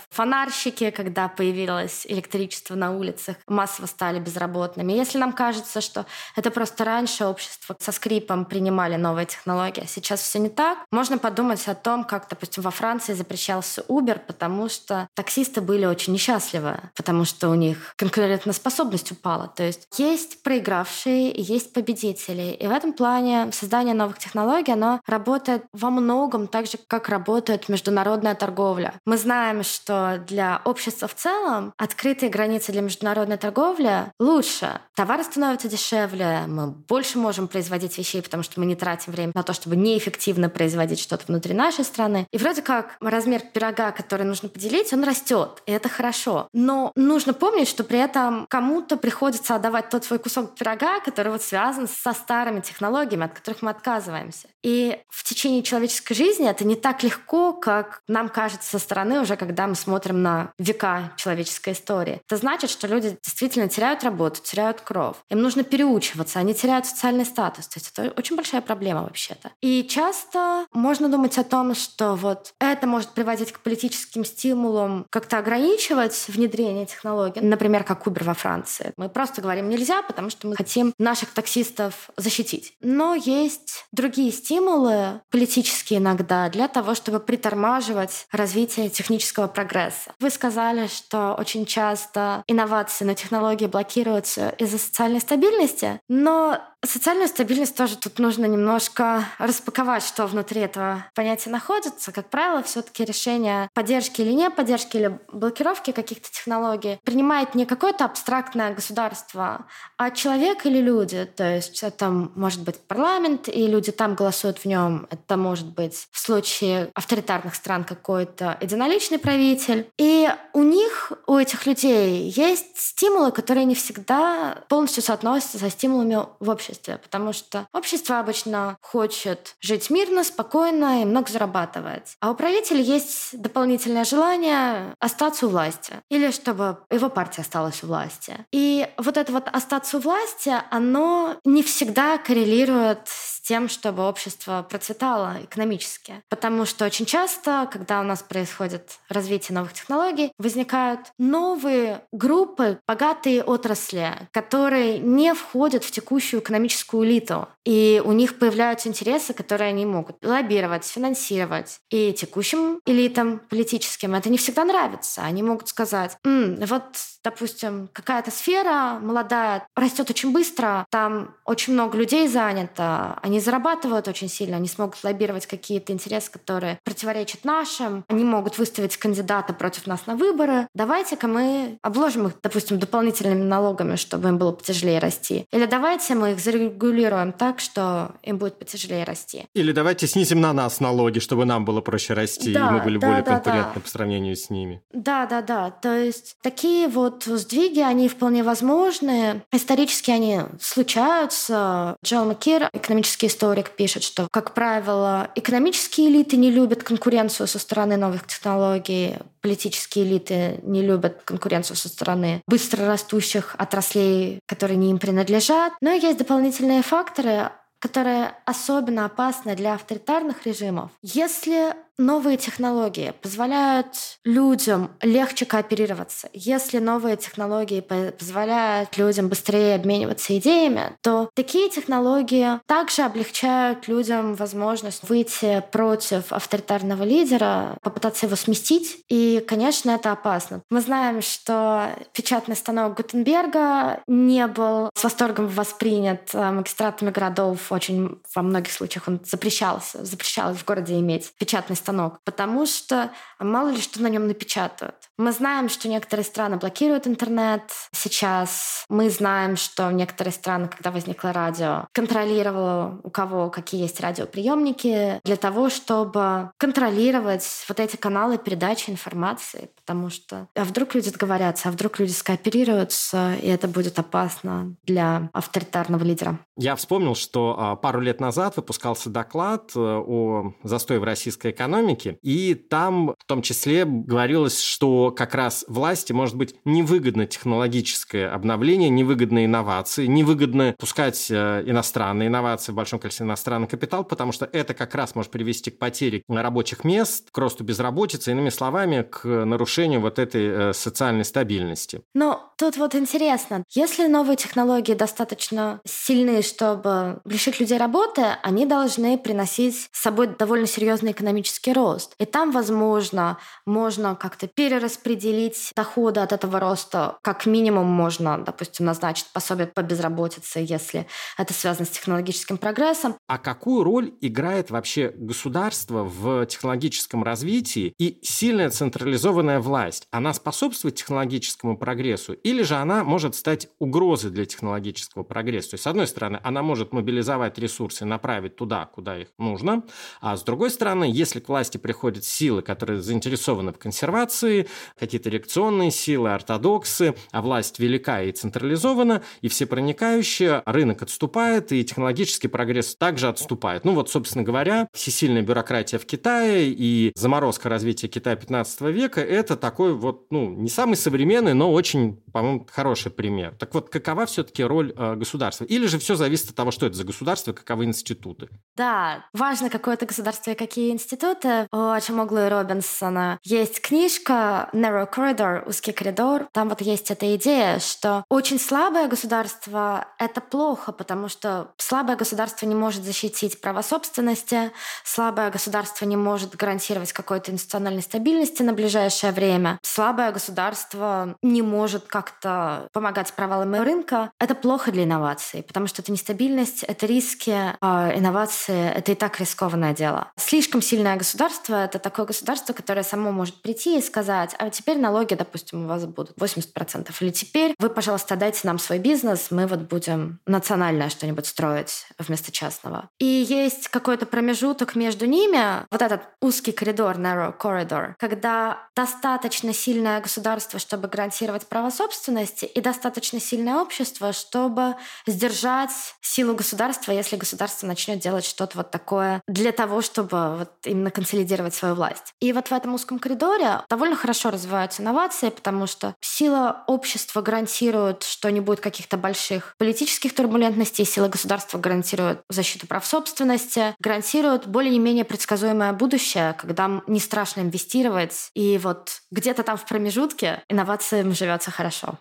[0.49, 4.95] Фонарщики, когда появилось электричество на улицах, массово стали безработными.
[4.95, 6.07] Если нам кажется, что
[6.37, 11.19] это просто раньше общество со скрипом принимали новые технологии, а сейчас все не так, можно
[11.19, 16.81] подумать о том, как, допустим, во Франции запрещался Uber, потому что таксисты были очень несчастливы,
[16.97, 19.49] потому что у них конкурентоспособность упала.
[19.49, 22.57] То есть есть проигравшие, есть победители.
[22.59, 27.69] И в этом плане создание новых технологий, оно работает во многом так же, как работает
[27.69, 28.95] международная торговля.
[29.05, 34.81] Мы знаем, что для общества в целом открытые границы для международной торговли лучше.
[34.95, 39.43] Товары становятся дешевле, мы больше можем производить вещей, потому что мы не тратим время на
[39.43, 42.27] то, чтобы неэффективно производить что-то внутри нашей страны.
[42.31, 46.49] И вроде как размер пирога, который нужно поделить, он растет, и это хорошо.
[46.53, 51.43] Но нужно помнить, что при этом кому-то приходится отдавать тот свой кусок пирога, который вот
[51.43, 54.49] связан со старыми технологиями, от которых мы отказываемся.
[54.63, 59.37] И в течение человеческой жизни это не так легко, как нам кажется со стороны уже,
[59.37, 60.28] когда мы смотрим на
[60.59, 62.21] века человеческой истории.
[62.27, 65.17] Это значит, что люди действительно теряют работу, теряют кровь.
[65.31, 67.69] Им нужно переучиваться, они теряют социальный статус.
[67.69, 69.51] То есть это очень большая проблема вообще-то.
[69.61, 75.39] И часто можно думать о том, что вот это может приводить к политическим стимулам как-то
[75.39, 77.41] ограничивать внедрение технологий.
[77.41, 78.93] Например, как Uber во Франции.
[78.97, 82.75] Мы просто говорим нельзя, потому что мы хотим наших таксистов защитить.
[82.81, 90.13] Но есть другие стимулы политические иногда для того, чтобы притормаживать развитие технического прогресса.
[90.21, 97.77] Вы сказали, что очень часто инновации на технологии блокируются из-за социальной стабильности, но Социальную стабильность
[97.77, 102.13] тоже тут нужно немножко распаковать, что внутри этого понятия находится.
[102.13, 108.05] Как правило, все-таки решение поддержки или не поддержки или блокировки каких-то технологий принимает не какое-то
[108.05, 111.25] абстрактное государство, а человек или люди.
[111.25, 115.09] То есть это может быть парламент, и люди там голосуют в нем.
[115.11, 119.91] Это может быть в случае авторитарных стран какой-то единоличный правитель.
[119.99, 126.25] И у них, у этих людей есть стимулы, которые не всегда полностью соотносятся со стимулами
[126.39, 132.17] в обществе обществе, потому что общество обычно хочет жить мирно, спокойно и много зарабатывать.
[132.21, 137.87] А у правителя есть дополнительное желание остаться у власти или чтобы его партия осталась у
[137.87, 138.47] власти.
[138.53, 144.67] И вот это вот остаться у власти, оно не всегда коррелирует с тем, чтобы общество
[144.69, 146.23] процветало экономически.
[146.29, 153.43] Потому что очень часто, когда у нас происходит развитие новых технологий, возникают новые группы, богатые
[153.43, 157.49] отрасли, которые не входят в текущую экономическую экономическую элиту.
[157.65, 161.81] И у них появляются интересы, которые они могут лоббировать, финансировать.
[161.91, 165.23] И текущим элитам политическим это не всегда нравится.
[165.23, 166.85] Они могут сказать, М, вот,
[167.23, 174.29] допустим, какая-то сфера молодая, растет очень быстро, там очень много людей занято, они зарабатывают очень
[174.29, 180.07] сильно, они смогут лоббировать какие-то интересы, которые противоречат нашим, они могут выставить кандидата против нас
[180.07, 180.67] на выборы.
[180.75, 185.45] Давайте-ка мы обложим их, допустим, дополнительными налогами, чтобы им было потяжелее расти.
[185.53, 189.45] Или давайте мы их зарегулируем так, что им будет потяжелее расти.
[189.55, 192.99] Или давайте снизим на нас налоги, чтобы нам было проще расти, да, и мы были
[192.99, 193.81] да, более да, конкурентны да.
[193.81, 194.81] по сравнению с ними.
[194.93, 195.71] Да, да, да.
[195.71, 199.43] То есть такие вот сдвиги, они вполне возможны.
[199.53, 201.97] Исторически они случаются.
[202.05, 207.97] Джо Маккир, экономический историк, пишет, что, как правило, экономические элиты не любят конкуренцию со стороны
[207.97, 214.99] новых технологий, политические элиты не любят конкуренцию со стороны быстро растущих отраслей, которые не им
[214.99, 215.73] принадлежат.
[215.81, 216.38] Но есть дополнительные
[216.83, 220.91] факторы, которые особенно опасны для авторитарных режимов.
[221.03, 230.97] Если новые технологии позволяют людям легче кооперироваться, если новые технологии позволяют людям быстрее обмениваться идеями,
[231.03, 239.05] то такие технологии также облегчают людям возможность выйти против авторитарного лидера, попытаться его сместить.
[239.09, 240.63] И, конечно, это опасно.
[240.71, 247.73] Мы знаем, что печатный станок Гутенберга не был с восторгом воспринят э, магистратами городов.
[247.73, 253.11] Очень во многих случаях он запрещался, запрещалось в городе иметь печатный станок станок, потому что
[253.41, 254.95] мало ли что на нем напечатают.
[255.17, 258.85] Мы знаем, что некоторые страны блокируют интернет сейчас.
[258.89, 265.37] Мы знаем, что некоторые страны, когда возникло радио, контролировало, у кого какие есть радиоприемники, для
[265.37, 269.71] того, чтобы контролировать вот эти каналы передачи информации.
[269.75, 275.31] Потому что а вдруг люди договорятся, а вдруг люди скооперируются, и это будет опасно для
[275.33, 276.39] авторитарного лидера.
[276.57, 282.19] Я вспомнил, что а, пару лет назад выпускался доклад э, о застое в российской экономике,
[282.23, 289.45] и там том числе говорилось, что как раз власти может быть невыгодно технологическое обновление, невыгодно
[289.45, 294.95] инновации, невыгодно пускать э, иностранные инновации в большом количестве иностранный капитал, потому что это как
[294.95, 300.19] раз может привести к потере рабочих мест, к росту безработицы, иными словами, к нарушению вот
[300.19, 302.01] этой э, социальной стабильности.
[302.15, 309.19] Но тут вот интересно, если новые технологии достаточно сильны, чтобы лишить людей работы, они должны
[309.19, 312.15] приносить с собой довольно серьезный экономический рост.
[312.19, 313.18] И там, возможно,
[313.67, 317.19] можно как-то перераспределить доходы от этого роста.
[317.23, 323.18] Как минимум можно, допустим, назначить пособие по безработице, если это связано с технологическим прогрессом.
[323.29, 330.09] А какую роль играет вообще государство в технологическом развитии и сильная централизованная власть?
[330.11, 335.73] Она способствует технологическому прогрессу или же она может стать угрозой для технологического прогресса?
[335.73, 339.83] То есть, с одной стороны, она может мобилизовать ресурсы направить туда, куда их нужно.
[340.23, 345.91] А с другой стороны, если к власти приходят силы, которые заинтересованы в консервации, какие-то реакционные
[345.91, 352.97] силы, ортодоксы, а власть велика и централизована, и все проникающие, рынок отступает, и технологический прогресс
[353.19, 353.85] также отступает.
[353.85, 359.57] Ну вот, собственно говоря, всесильная бюрократия в Китае и заморозка развития Китая 15 века– это
[359.57, 363.57] такой вот, ну, не самый современный, но очень, по-моему, хороший пример.
[363.59, 365.65] Так вот, какова все-таки роль э, государства?
[365.65, 368.49] Или же все зависит от того, что это за государство, каковы институты.
[368.77, 371.67] Да, важно, какое это государство и какие институты.
[371.73, 376.47] У Ачамоглу Робинсона есть книжка «Narrow Corridor», «Узкий коридор».
[376.53, 382.67] Там вот есть эта идея, что очень слабое государство— это плохо, потому что слабое государство
[382.67, 384.71] не может защитить права собственности,
[385.05, 392.05] слабое государство не может гарантировать какой-то институциональной стабильности на ближайшее время, слабое государство не может
[392.05, 394.31] как-то помогать с рынка.
[394.39, 399.41] Это плохо для инноваций, потому что это нестабильность, это риски, а инновации— это и так
[399.41, 400.31] рискованное дело.
[400.37, 405.35] Слишком сильное государство— это такое государство, которое само может прийти и сказать, а теперь налоги,
[405.35, 409.81] допустим, у вас будут 80%, или теперь вы, пожалуйста, дайте нам свой бизнес, мы вот
[409.81, 412.98] будем национальное что-нибудь строить вместо частного.
[413.19, 420.21] И есть какой-то промежуток между ними, вот этот узкий коридор, narrow corridor, когда достаточно сильное
[420.21, 427.87] государство, чтобы гарантировать право собственности, и достаточно сильное общество, чтобы сдержать силу государства, если государство
[427.87, 432.35] начнет делать что-то вот такое для того, чтобы вот именно консолидировать свою власть.
[432.41, 438.25] И вот в этом узком коридоре довольно хорошо развиваются инновации, потому что сила общества гарантирует,
[438.25, 445.25] что не будет каких-то больших политических турбулентностей, сила государства гарантирует защиту прав собственности, гарантирует более-менее
[445.25, 452.19] предсказуемое будущее, когда не страшно инвестировать, и вот где-то там в промежутке инновациям живется хорошо.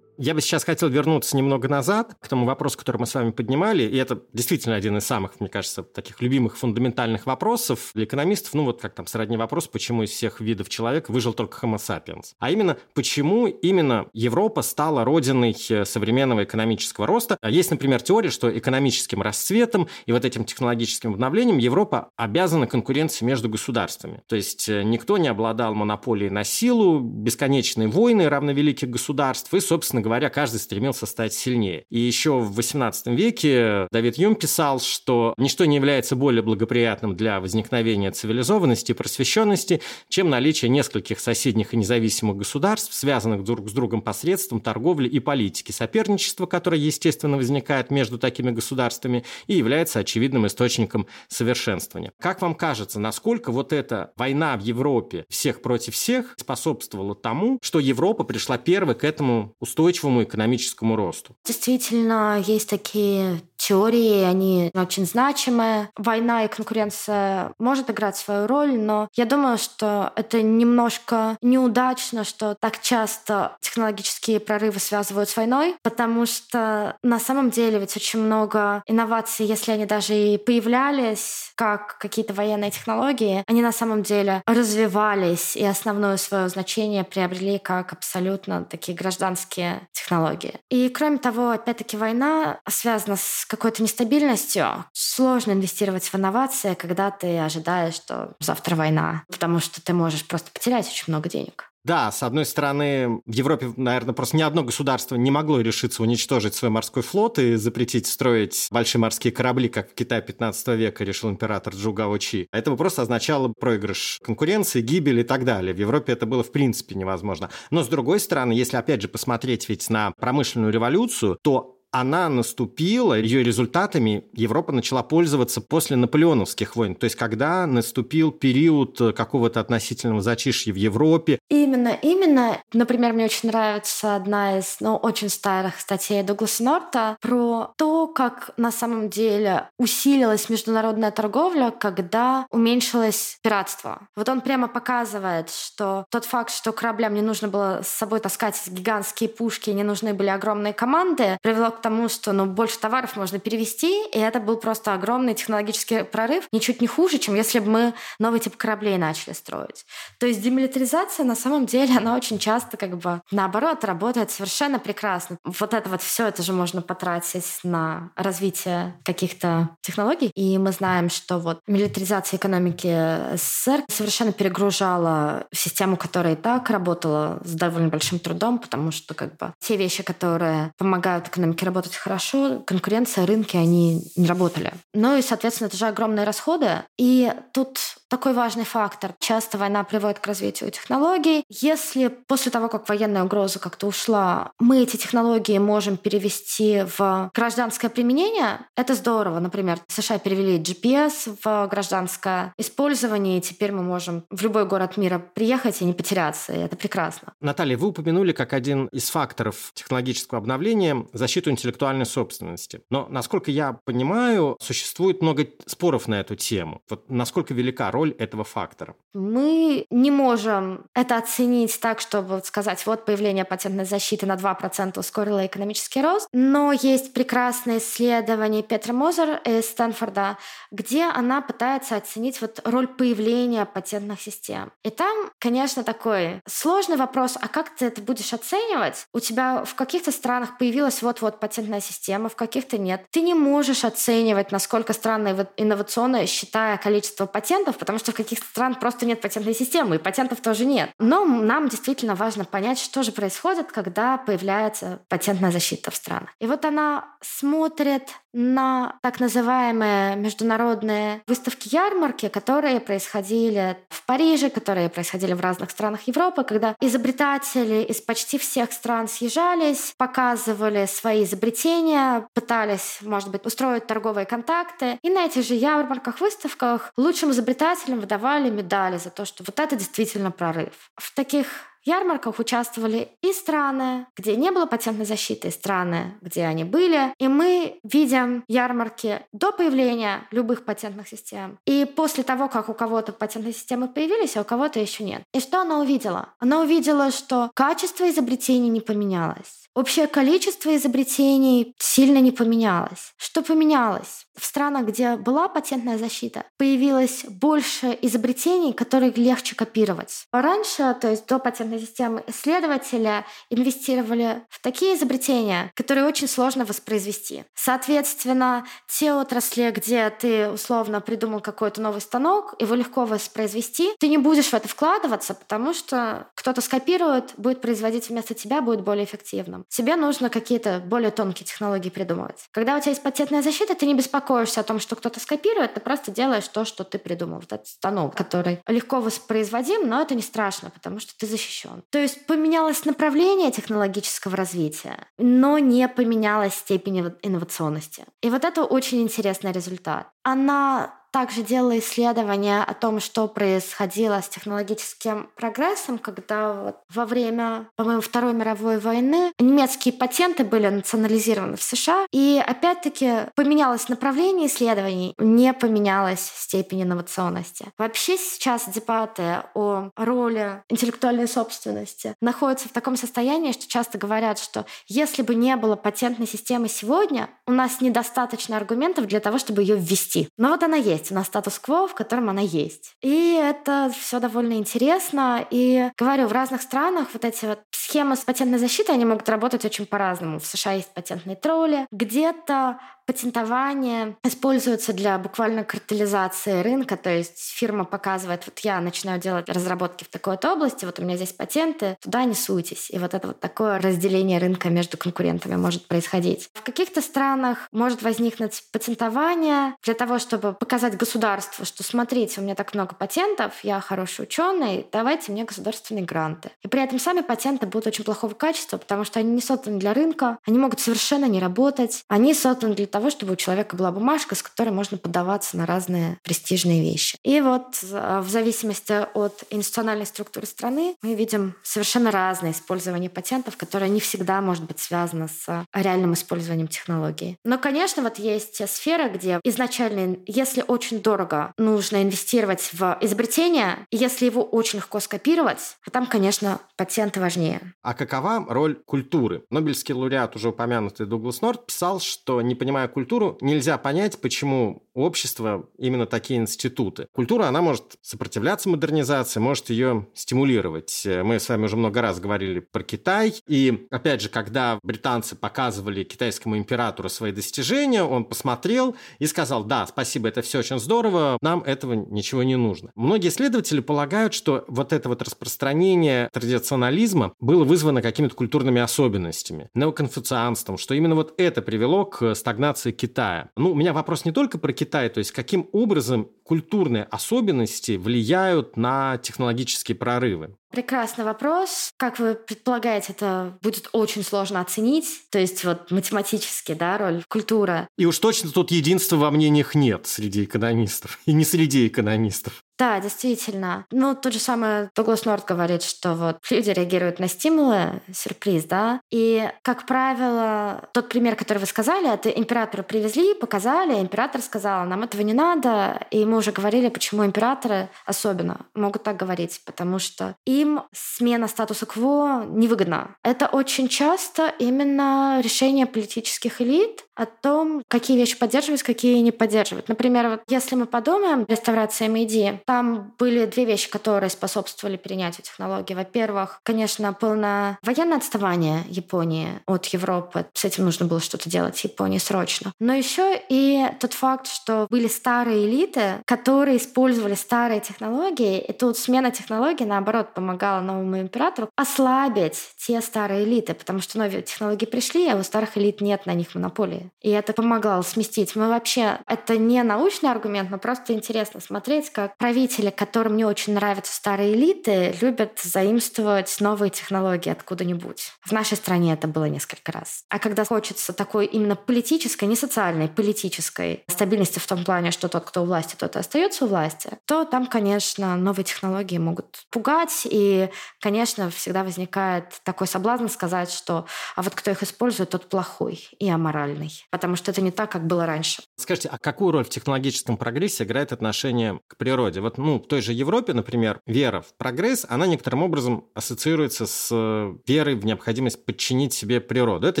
[0.18, 3.82] Я бы сейчас хотел вернуться немного назад к тому вопросу, который мы с вами поднимали,
[3.82, 8.64] и это действительно один из самых, мне кажется, таких любимых фундаментальных вопросов для экономистов, ну
[8.64, 12.32] вот как там сродни вопрос, почему из всех видов человека выжил только Homo sapiens.
[12.38, 17.36] А именно, почему именно Европа стала родиной э, современного экономического роста.
[17.46, 23.50] Есть, например, теория, что экономическим расцветом и вот этим технологическим обновлением Европа обязана конкуренции между
[23.50, 24.22] государствами.
[24.28, 30.05] То есть э, никто не обладал монополией на силу, бесконечные войны равновеликих государств, и, собственно
[30.06, 31.84] говоря, каждый стремился стать сильнее.
[31.90, 37.40] И еще в XVIII веке Давид Юм писал, что ничто не является более благоприятным для
[37.40, 44.00] возникновения цивилизованности и просвещенности, чем наличие нескольких соседних и независимых государств, связанных друг с другом
[44.00, 51.08] посредством торговли и политики, соперничество, которое, естественно, возникает между такими государствами и является очевидным источником
[51.26, 52.12] совершенствования.
[52.20, 57.80] Как вам кажется, насколько вот эта война в Европе всех против всех способствовала тому, что
[57.80, 61.36] Европа пришла первой к этому устойчивому экономическому росту?
[61.44, 65.90] Действительно, есть такие теории, они очень значимые.
[65.96, 72.54] Война и конкуренция может играть свою роль, но я думаю, что это немножко неудачно, что
[72.54, 78.82] так часто технологические прорывы связывают с войной, потому что на самом деле ведь очень много
[78.86, 85.56] инноваций, если они даже и появлялись как какие-то военные технологии, они на самом деле развивались
[85.56, 90.54] и основное свое значение приобрели как абсолютно такие гражданские технологии.
[90.70, 94.84] И кроме того, опять-таки война связана с какой-то нестабильностью.
[94.92, 100.50] Сложно инвестировать в инновации, когда ты ожидаешь, что завтра война, потому что ты можешь просто
[100.52, 101.70] потерять очень много денег.
[101.86, 106.56] Да, с одной стороны, в Европе, наверное, просто ни одно государство не могло решиться уничтожить
[106.56, 111.30] свой морской флот и запретить строить большие морские корабли, как в Китае 15 века решил
[111.30, 112.48] император Джугао Чи.
[112.50, 115.72] Это бы просто означало проигрыш конкуренции, гибель и так далее.
[115.72, 117.50] В Европе это было в принципе невозможно.
[117.70, 123.18] Но с другой стороны, если опять же посмотреть ведь на промышленную революцию, то она наступила,
[123.18, 130.20] ее результатами Европа начала пользоваться после наполеоновских войн, то есть когда наступил период какого-то относительного
[130.20, 131.38] зачишья в Европе.
[131.48, 132.58] Именно, именно.
[132.72, 138.50] Например, мне очень нравится одна из, ну, очень старых статей Дугласа Норта про то, как
[138.56, 144.08] на самом деле усилилась международная торговля, когда уменьшилось пиратство.
[144.16, 148.60] Вот он прямо показывает, что тот факт, что кораблям не нужно было с собой таскать
[148.68, 153.38] гигантские пушки, не нужны были огромные команды, привело к тому, что ну, больше товаров можно
[153.38, 157.94] перевести, и это был просто огромный технологический прорыв, ничуть не хуже, чем если бы мы
[158.18, 159.84] новый тип кораблей начали строить.
[160.18, 165.38] То есть демилитаризация на самом деле, она очень часто как бы наоборот работает совершенно прекрасно.
[165.44, 170.32] Вот это вот все это же можно потратить на развитие каких-то технологий.
[170.34, 177.38] И мы знаем, что вот милитаризация экономики СССР совершенно перегружала систему, которая и так работала
[177.44, 182.62] с довольно большим трудом, потому что как бы те вещи, которые помогают экономике работать хорошо,
[182.66, 184.72] конкуренция, рынки, они не работали.
[184.94, 186.82] Ну и, соответственно, это же огромные расходы.
[186.98, 187.78] И тут
[188.08, 189.14] такой важный фактор.
[189.18, 191.44] Часто война приводит к развитию технологий.
[191.48, 197.88] Если после того, как военная угроза как-то ушла, мы эти технологии можем перевести в гражданское
[197.88, 199.40] применение, это здорово.
[199.40, 205.18] Например, США перевели GPS в гражданское использование, и теперь мы можем в любой город мира
[205.18, 207.32] приехать и не потеряться, и это прекрасно.
[207.40, 212.82] Наталья, вы упомянули как один из факторов технологического обновления защиту интеллектуальной собственности.
[212.90, 216.82] Но, насколько я понимаю, существует много споров на эту тему.
[216.88, 218.94] Вот насколько велика роль этого фактора?
[219.14, 225.46] Мы не можем это оценить так, чтобы сказать, вот появление патентной защиты на 2% ускорило
[225.46, 226.28] экономический рост.
[226.32, 230.36] Но есть прекрасное исследование Петра Мозер из Стэнфорда,
[230.70, 234.72] где она пытается оценить вот роль появления патентных систем.
[234.84, 239.06] И там, конечно, такой сложный вопрос, а как ты это будешь оценивать?
[239.14, 243.06] У тебя в каких-то странах появилась вот-вот патентная система, в каких-то нет.
[243.10, 248.80] Ты не можешь оценивать, насколько страны инновационные, считая количество патентов, потому что в каких-то странах
[248.80, 250.90] просто нет патентной системы, и патентов тоже нет.
[250.98, 256.30] Но нам действительно важно понять, что же происходит, когда появляется патентная защита в странах.
[256.40, 265.32] И вот она смотрит на так называемые международные выставки-ярмарки, которые происходили в Париже, которые происходили
[265.32, 272.98] в разных странах Европы, когда изобретатели из почти всех стран съезжались, показывали свои изобретения, пытались,
[273.00, 274.98] может быть, устроить торговые контакты.
[275.02, 279.76] И на этих же ярмарках, выставках лучшим изобретателям выдавали медали за то, что вот это
[279.76, 280.90] действительно прорыв.
[280.96, 281.46] В таких
[281.86, 287.14] ярмарках участвовали и страны, где не было патентной защиты, и страны, где они были.
[287.18, 291.58] И мы видим ярмарки до появления любых патентных систем.
[291.64, 295.22] И после того, как у кого-то патентные системы появились, а у кого-то еще нет.
[295.32, 296.34] И что она увидела?
[296.38, 299.68] Она увидела, что качество изобретений не поменялось.
[299.74, 303.12] Общее количество изобретений сильно не поменялось.
[303.18, 304.25] Что поменялось?
[304.38, 310.26] В странах, где была патентная защита, появилось больше изобретений, которые легче копировать.
[310.32, 317.44] Раньше, то есть до патентной системы, исследователи инвестировали в такие изобретения, которые очень сложно воспроизвести.
[317.54, 324.18] Соответственно, те отрасли, где ты условно придумал какой-то новый станок, его легко воспроизвести, ты не
[324.18, 329.64] будешь в это вкладываться, потому что кто-то скопирует, будет производить вместо тебя, будет более эффективным.
[329.68, 332.46] Тебе нужно какие-то более тонкие технологии придумывать.
[332.52, 334.25] Когда у тебя есть патентная защита, ты не беспокоишься
[334.60, 337.40] о том, что кто-то скопирует, ты просто делаешь то, что ты придумал.
[337.40, 341.82] Вот этот станок, который легко воспроизводим, но это не страшно, потому что ты защищен.
[341.90, 348.04] То есть поменялось направление технологического развития, но не поменялась степень инновационности.
[348.22, 350.08] И вот это очень интересный результат.
[350.22, 357.70] Она также делала исследования о том, что происходило с технологическим прогрессом, когда вот во время,
[357.74, 365.14] по-моему, Второй мировой войны немецкие патенты были национализированы в США, и опять-таки поменялось направление исследований,
[365.16, 367.64] не поменялась степень инновационности.
[367.78, 374.66] Вообще сейчас дебаты о роли интеллектуальной собственности находятся в таком состоянии, что часто говорят, что
[374.86, 379.76] если бы не было патентной системы сегодня, у нас недостаточно аргументов для того, чтобы ее
[379.76, 380.28] ввести.
[380.36, 382.96] Но вот она есть есть, у нас статус-кво, в котором она есть.
[383.02, 385.46] И это все довольно интересно.
[385.50, 389.64] И говорю, в разных странах вот эти вот схемы с патентной защитой, они могут работать
[389.64, 390.38] очень по-разному.
[390.38, 391.86] В США есть патентные тролли.
[391.90, 399.48] Где-то Патентование используется для буквально картелизации рынка, то есть фирма показывает, вот я начинаю делать
[399.48, 402.90] разработки в такой-то области, вот у меня здесь патенты, туда не суйтесь.
[402.90, 406.50] И вот это вот такое разделение рынка между конкурентами может происходить.
[406.54, 412.56] В каких-то странах может возникнуть патентование для того, чтобы показать государству, что смотрите, у меня
[412.56, 416.50] так много патентов, я хороший ученый, давайте мне государственные гранты.
[416.62, 419.94] И при этом сами патенты будут очень плохого качества, потому что они не созданы для
[419.94, 424.34] рынка, они могут совершенно не работать, они созданы для того, чтобы у человека была бумажка,
[424.34, 427.18] с которой можно подаваться на разные престижные вещи.
[427.22, 433.58] И вот э, в зависимости от институциональной структуры страны мы видим совершенно разное использование патентов,
[433.58, 437.36] которое не всегда может быть связано с реальным использованием технологии.
[437.44, 443.86] Но, конечно, вот есть те сферы, где изначально, если очень дорого, нужно инвестировать в изобретение,
[443.90, 447.74] если его очень легко скопировать, то там, конечно, патенты важнее.
[447.82, 449.44] А какова роль культуры?
[449.50, 454.82] Нобелевский лауреат, уже упомянутый Дуглас Норт, писал, что, не понимая понимая культуру, нельзя понять, почему
[454.94, 457.06] общество именно такие институты.
[457.12, 461.02] Культура, она может сопротивляться модернизации, может ее стимулировать.
[461.04, 463.34] Мы с вами уже много раз говорили про Китай.
[463.46, 469.86] И, опять же, когда британцы показывали китайскому императору свои достижения, он посмотрел и сказал, да,
[469.86, 472.90] спасибо, это все очень здорово, нам этого ничего не нужно.
[472.94, 480.78] Многие исследователи полагают, что вот это вот распространение традиционализма было вызвано какими-то культурными особенностями, неоконфуцианством,
[480.78, 483.50] что именно вот это привело к стагнации цивилизации Китая.
[483.56, 488.76] Ну, у меня вопрос не только про Китай, то есть каким образом культурные особенности влияют
[488.76, 490.56] на технологические прорывы?
[490.70, 491.90] Прекрасный вопрос.
[491.96, 495.06] Как вы предполагаете, это будет очень сложно оценить.
[495.30, 497.88] То есть вот математически, да, роль культуры.
[497.96, 501.18] И уж точно тут единства во мнениях нет среди экономистов.
[501.26, 502.62] И не среди экономистов.
[502.78, 503.86] Да, действительно.
[503.90, 509.00] Ну, тот же самый Дуглас Норт говорит, что вот люди реагируют на стимулы, сюрприз, да.
[509.10, 515.04] И, как правило, тот пример, который вы сказали, это императору привезли, показали, император сказал, нам
[515.04, 516.06] этого не надо.
[516.10, 521.86] И мы уже говорили, почему императоры особенно могут так говорить, потому что им смена статуса
[521.86, 523.16] кво невыгодна.
[523.22, 529.88] Это очень часто именно решение политических элит о том, какие вещи поддерживать, какие не поддерживать.
[529.88, 535.94] Например, вот если мы подумаем, реставрация Мэйди, там были две вещи, которые способствовали принятию технологий.
[535.94, 540.46] Во-первых, конечно, полное военное отставание Японии от Европы.
[540.52, 542.72] С этим нужно было что-то делать Японии срочно.
[542.80, 548.98] Но еще и тот факт, что были старые элиты, которые использовали старые технологии, и тут
[548.98, 555.28] смена технологий, наоборот, помогала новому императору ослабить те старые элиты, потому что новые технологии пришли,
[555.28, 557.10] а у старых элит нет на них монополии.
[557.22, 558.56] И это помогало сместить.
[558.56, 559.18] Мы вообще...
[559.26, 564.14] Это не научный аргумент, но просто интересно смотреть, как правительство правители, которым не очень нравятся
[564.14, 568.32] старые элиты, любят заимствовать новые технологии откуда-нибудь.
[568.42, 570.24] В нашей стране это было несколько раз.
[570.30, 575.44] А когда хочется такой именно политической, не социальной, политической стабильности в том плане, что тот,
[575.44, 580.22] кто у власти, тот и остается у власти, то там, конечно, новые технологии могут пугать.
[580.24, 580.70] И,
[581.02, 586.30] конечно, всегда возникает такой соблазн сказать, что а вот кто их использует, тот плохой и
[586.30, 587.04] аморальный.
[587.10, 588.62] Потому что это не так, как было раньше.
[588.76, 592.45] Скажите, а какую роль в технологическом прогрессе играет отношение к природе?
[592.46, 597.08] Вот ну, в той же Европе, например, вера в прогресс, она некоторым образом ассоциируется с
[597.10, 599.88] э, верой в необходимость подчинить себе природу.
[599.88, 600.00] Это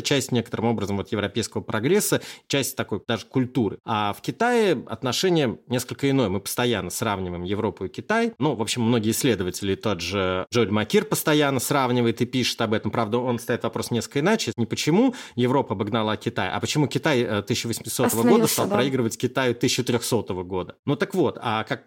[0.00, 3.78] часть некоторым образом вот европейского прогресса, часть такой даже культуры.
[3.84, 6.28] А в Китае отношение несколько иное.
[6.28, 8.32] Мы постоянно сравниваем Европу и Китай.
[8.38, 12.92] Ну, в общем, многие исследователи, тот же Джоэль Макир постоянно сравнивает и пишет об этом.
[12.92, 14.52] Правда, он ставит вопрос несколько иначе.
[14.56, 18.76] Не почему Европа обогнала Китай, а почему Китай 1800 э, года стал да.
[18.76, 20.76] проигрывать Китаю 1300 года.
[20.84, 21.82] Ну так вот, а как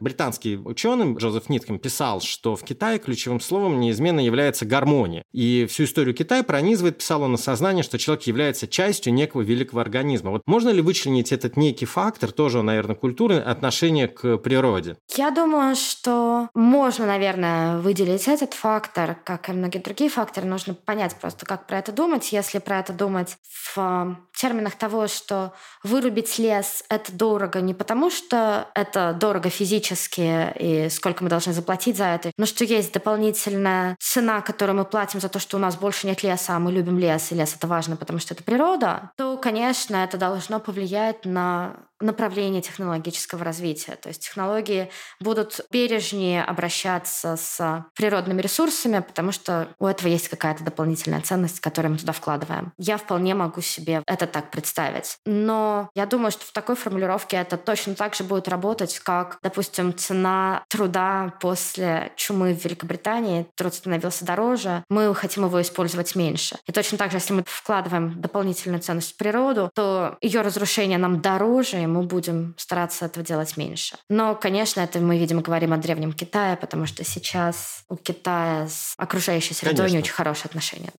[0.55, 5.23] британский ученый Джозеф Нитком писал, что в Китае ключевым словом неизменно является гармония.
[5.31, 9.81] И всю историю Китая пронизывает, писал он на сознание, что человек является частью некого великого
[9.81, 10.31] организма.
[10.31, 14.97] Вот можно ли вычленить этот некий фактор, тоже, наверное, культуры, отношение к природе?
[15.15, 20.47] Я думаю, что можно, наверное, выделить этот фактор, как и многие другие факторы.
[20.47, 22.31] Нужно понять просто, как про это думать.
[22.31, 23.37] Если про это думать
[23.73, 30.89] в терминах того, что вырубить лес— это дорого не потому, что это дорого физически и
[30.89, 35.29] сколько мы должны заплатить за это, но что есть дополнительная цена, которую мы платим за
[35.29, 37.95] то, что у нас больше нет леса, а мы любим лес, и лес— это важно,
[37.95, 43.95] потому что это природа, то, конечно, это должно повлиять на направление технологического развития.
[43.95, 44.89] То есть технологии
[45.19, 51.93] будут бережнее обращаться с природными ресурсами, потому что у этого есть какая-то дополнительная ценность, которую
[51.93, 52.73] мы туда вкладываем.
[52.77, 55.17] Я вполне могу себе это так представить.
[55.25, 59.95] Но я думаю, что в такой формулировке это точно так же будет работать, как, допустим,
[59.97, 63.47] цена труда после чумы в Великобритании.
[63.55, 66.57] Труд становился дороже, мы хотим его использовать меньше.
[66.65, 71.21] И точно так же, если мы вкладываем дополнительную ценность в природу, то ее разрушение нам
[71.21, 73.97] дороже, мы будем стараться этого делать меньше.
[74.09, 78.93] Но, конечно, это мы, видимо, говорим о Древнем Китае, потому что сейчас у Китая с
[78.97, 79.95] окружающей средой конечно.
[79.95, 80.91] не очень хорошие отношения.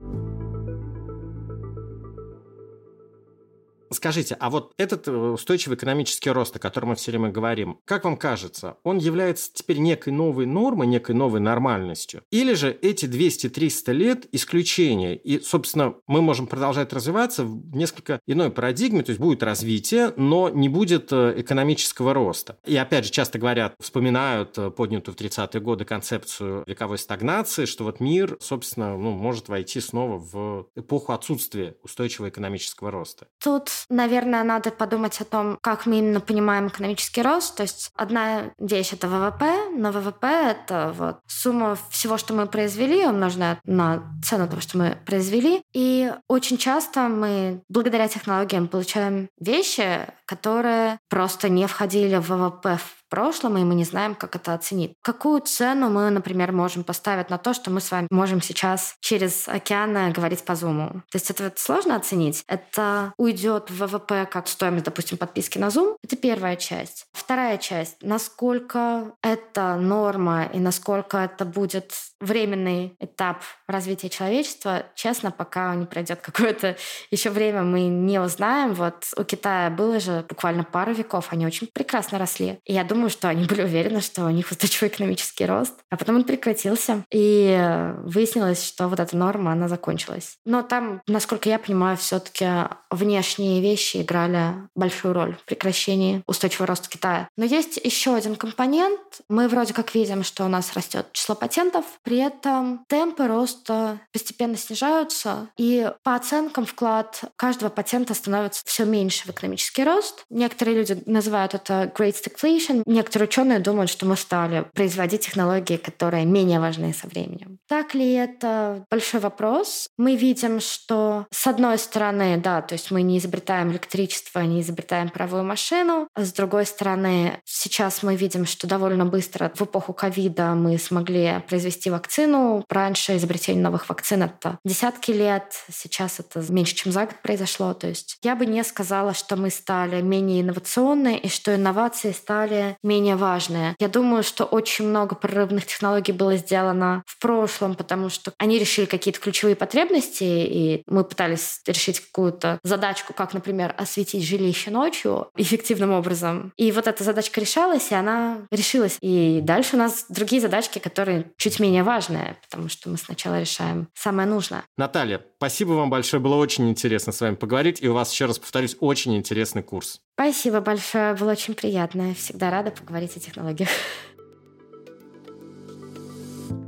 [3.91, 8.05] Скажите, а вот этот э, устойчивый экономический рост, о котором мы все время говорим, как
[8.05, 12.23] вам кажется, он является теперь некой новой нормой, некой новой нормальностью?
[12.31, 15.15] Или же эти 200-300 лет исключение?
[15.15, 20.49] И, собственно, мы можем продолжать развиваться в несколько иной парадигме, то есть будет развитие, но
[20.49, 22.57] не будет э, экономического роста.
[22.65, 27.83] И опять же, часто говорят, вспоминают э, поднятую в 30-е годы концепцию вековой стагнации, что
[27.83, 33.27] вот мир, собственно, ну, может войти снова в эпоху отсутствия устойчивого экономического роста.
[33.39, 37.55] Тут Наверное, надо подумать о том, как мы именно понимаем экономический рост.
[37.55, 43.05] То есть одна вещь— это ВВП, но ВВП— это вот сумма всего, что мы произвели,
[43.05, 45.61] умноженная на цену того, что мы произвели.
[45.73, 52.77] И очень часто мы благодаря технологиям получаем вещи, которые просто не входили в ВВП
[53.10, 54.93] прошлом, и мы не знаем, как это оценить.
[55.01, 59.47] Какую цену мы, например, можем поставить на то, что мы с вами можем сейчас через
[59.47, 61.01] океаны говорить по Zoom?
[61.12, 62.43] То есть это вот сложно оценить.
[62.47, 65.95] Это уйдет в ВВП как стоимость, допустим, подписки на Zoom.
[66.03, 67.05] Это первая часть.
[67.14, 67.97] Вторая часть.
[68.01, 76.22] Насколько это норма и насколько это будет временный этап развития человечества, честно, пока не пройдет
[76.22, 76.78] какое-то
[77.11, 78.74] еще время, мы не узнаем.
[78.74, 82.59] Вот у Китая было же буквально пару веков, они очень прекрасно росли.
[82.65, 85.76] И я думаю, что они были уверены, что у них устойчивый экономический рост.
[85.89, 87.03] А потом он прекратился.
[87.11, 87.57] И
[88.03, 90.38] выяснилось, что вот эта норма, она закончилась.
[90.45, 92.47] Но там, насколько я понимаю, все таки
[92.89, 97.30] внешние вещи играли большую роль в прекращении устойчивого роста Китая.
[97.38, 98.99] Но есть еще один компонент.
[99.30, 104.57] Мы вроде как видим, что у нас растет число патентов, при этом темпы роста постепенно
[104.57, 110.26] снижаются, и по оценкам вклад каждого патента становится все меньше в экономический рост.
[110.32, 116.26] Некоторые люди называют это great stagflation, Некоторые ученые думают, что мы стали производить технологии, которые
[116.26, 117.60] менее важны со временем.
[117.68, 118.84] Так ли это?
[118.89, 119.89] Большой вопрос.
[119.95, 125.10] Мы видим, что с одной стороны, да, то есть мы не изобретаем электричество, не изобретаем
[125.10, 126.07] паровую машину.
[126.16, 131.43] А с другой стороны, сейчас мы видим, что довольно быстро в эпоху ковида мы смогли
[131.47, 132.63] произвести вакцину.
[132.69, 137.73] Раньше изобретение новых вакцин— это десятки лет, сейчас это меньше, чем за год произошло.
[137.73, 142.77] То есть я бы не сказала, что мы стали менее инновационные и что инновации стали
[142.83, 143.75] менее важные.
[143.79, 148.85] Я думаю, что очень много прорывных технологий было сделано в прошлом, потому что они решили
[148.85, 155.91] какие-то ключевые потребности, и мы пытались решить какую-то задачку, как, например, осветить жилище ночью эффективным
[155.91, 156.53] образом.
[156.55, 158.97] И вот эта задачка решалась, и она решилась.
[159.01, 163.87] И дальше у нас другие задачки, которые чуть менее важные, потому что мы сначала решаем
[163.95, 164.63] самое нужное.
[164.77, 168.37] Наталья, спасибо вам большое, было очень интересно с вами поговорить, и у вас, еще раз
[168.37, 169.99] повторюсь, очень интересный курс.
[170.13, 172.13] Спасибо большое, было очень приятно.
[172.13, 173.69] Всегда рада поговорить о технологиях.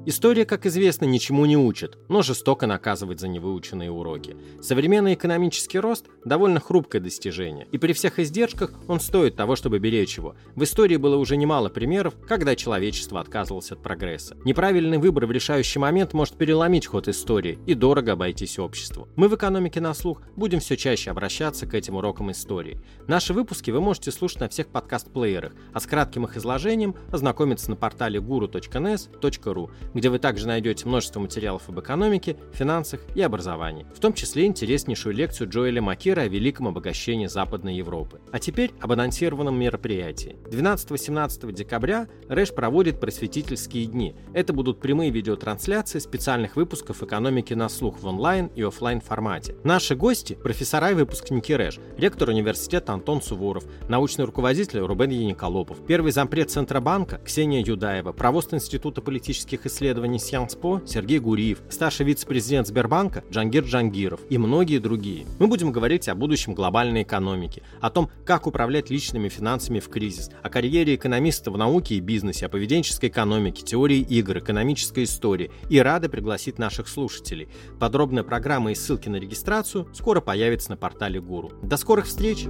[0.05, 4.35] История, как известно, ничему не учит, но жестоко наказывает за невыученные уроки.
[4.59, 10.17] Современный экономический рост– довольно хрупкое достижение, и при всех издержках он стоит того, чтобы беречь
[10.17, 10.35] его.
[10.55, 14.35] В истории было уже немало примеров, когда человечество отказывалось от прогресса.
[14.43, 19.07] Неправильный выбор в решающий момент может переломить ход истории и дорого обойтись обществу.
[19.15, 22.81] Мы в «Экономике на слух» будем все чаще обращаться к этим урокам истории.
[23.07, 27.75] Наши выпуски вы можете слушать на всех подкаст-плеерах, а с кратким их изложением ознакомиться на
[27.75, 34.13] портале guru.nes.ru, где вы также найдете множество материалов об экономике, финансах и образовании, в том
[34.13, 38.21] числе интереснейшую лекцию Джоэля Макира о великом обогащении Западной Европы.
[38.31, 40.35] А теперь об анонсированном мероприятии.
[40.49, 44.15] 12-18 декабря Рэш проводит просветительские дни.
[44.33, 49.55] Это будут прямые видеотрансляции специальных выпусков экономики на слух в онлайн и офлайн формате.
[49.63, 56.11] Наши гости– профессора и выпускники Рэш, ректор университета Антон Суворов, научный руководитель Рубен Яниколопов, первый
[56.11, 63.23] зампред Центробанка Ксения Юдаева, провост Института политических исследований исследований Сианспо Сергей Гуриев, старший вице-президент Сбербанка
[63.31, 65.25] Джангир Джангиров и многие другие.
[65.39, 70.29] Мы будем говорить о будущем глобальной экономики, о том, как управлять личными финансами в кризис,
[70.41, 75.79] о карьере экономиста в науке и бизнесе, о поведенческой экономике, теории игр, экономической истории и
[75.79, 77.49] рады пригласить наших слушателей.
[77.79, 81.51] Подробная программа и ссылки на регистрацию скоро появятся на портале Гуру.
[81.61, 82.47] До скорых встреч!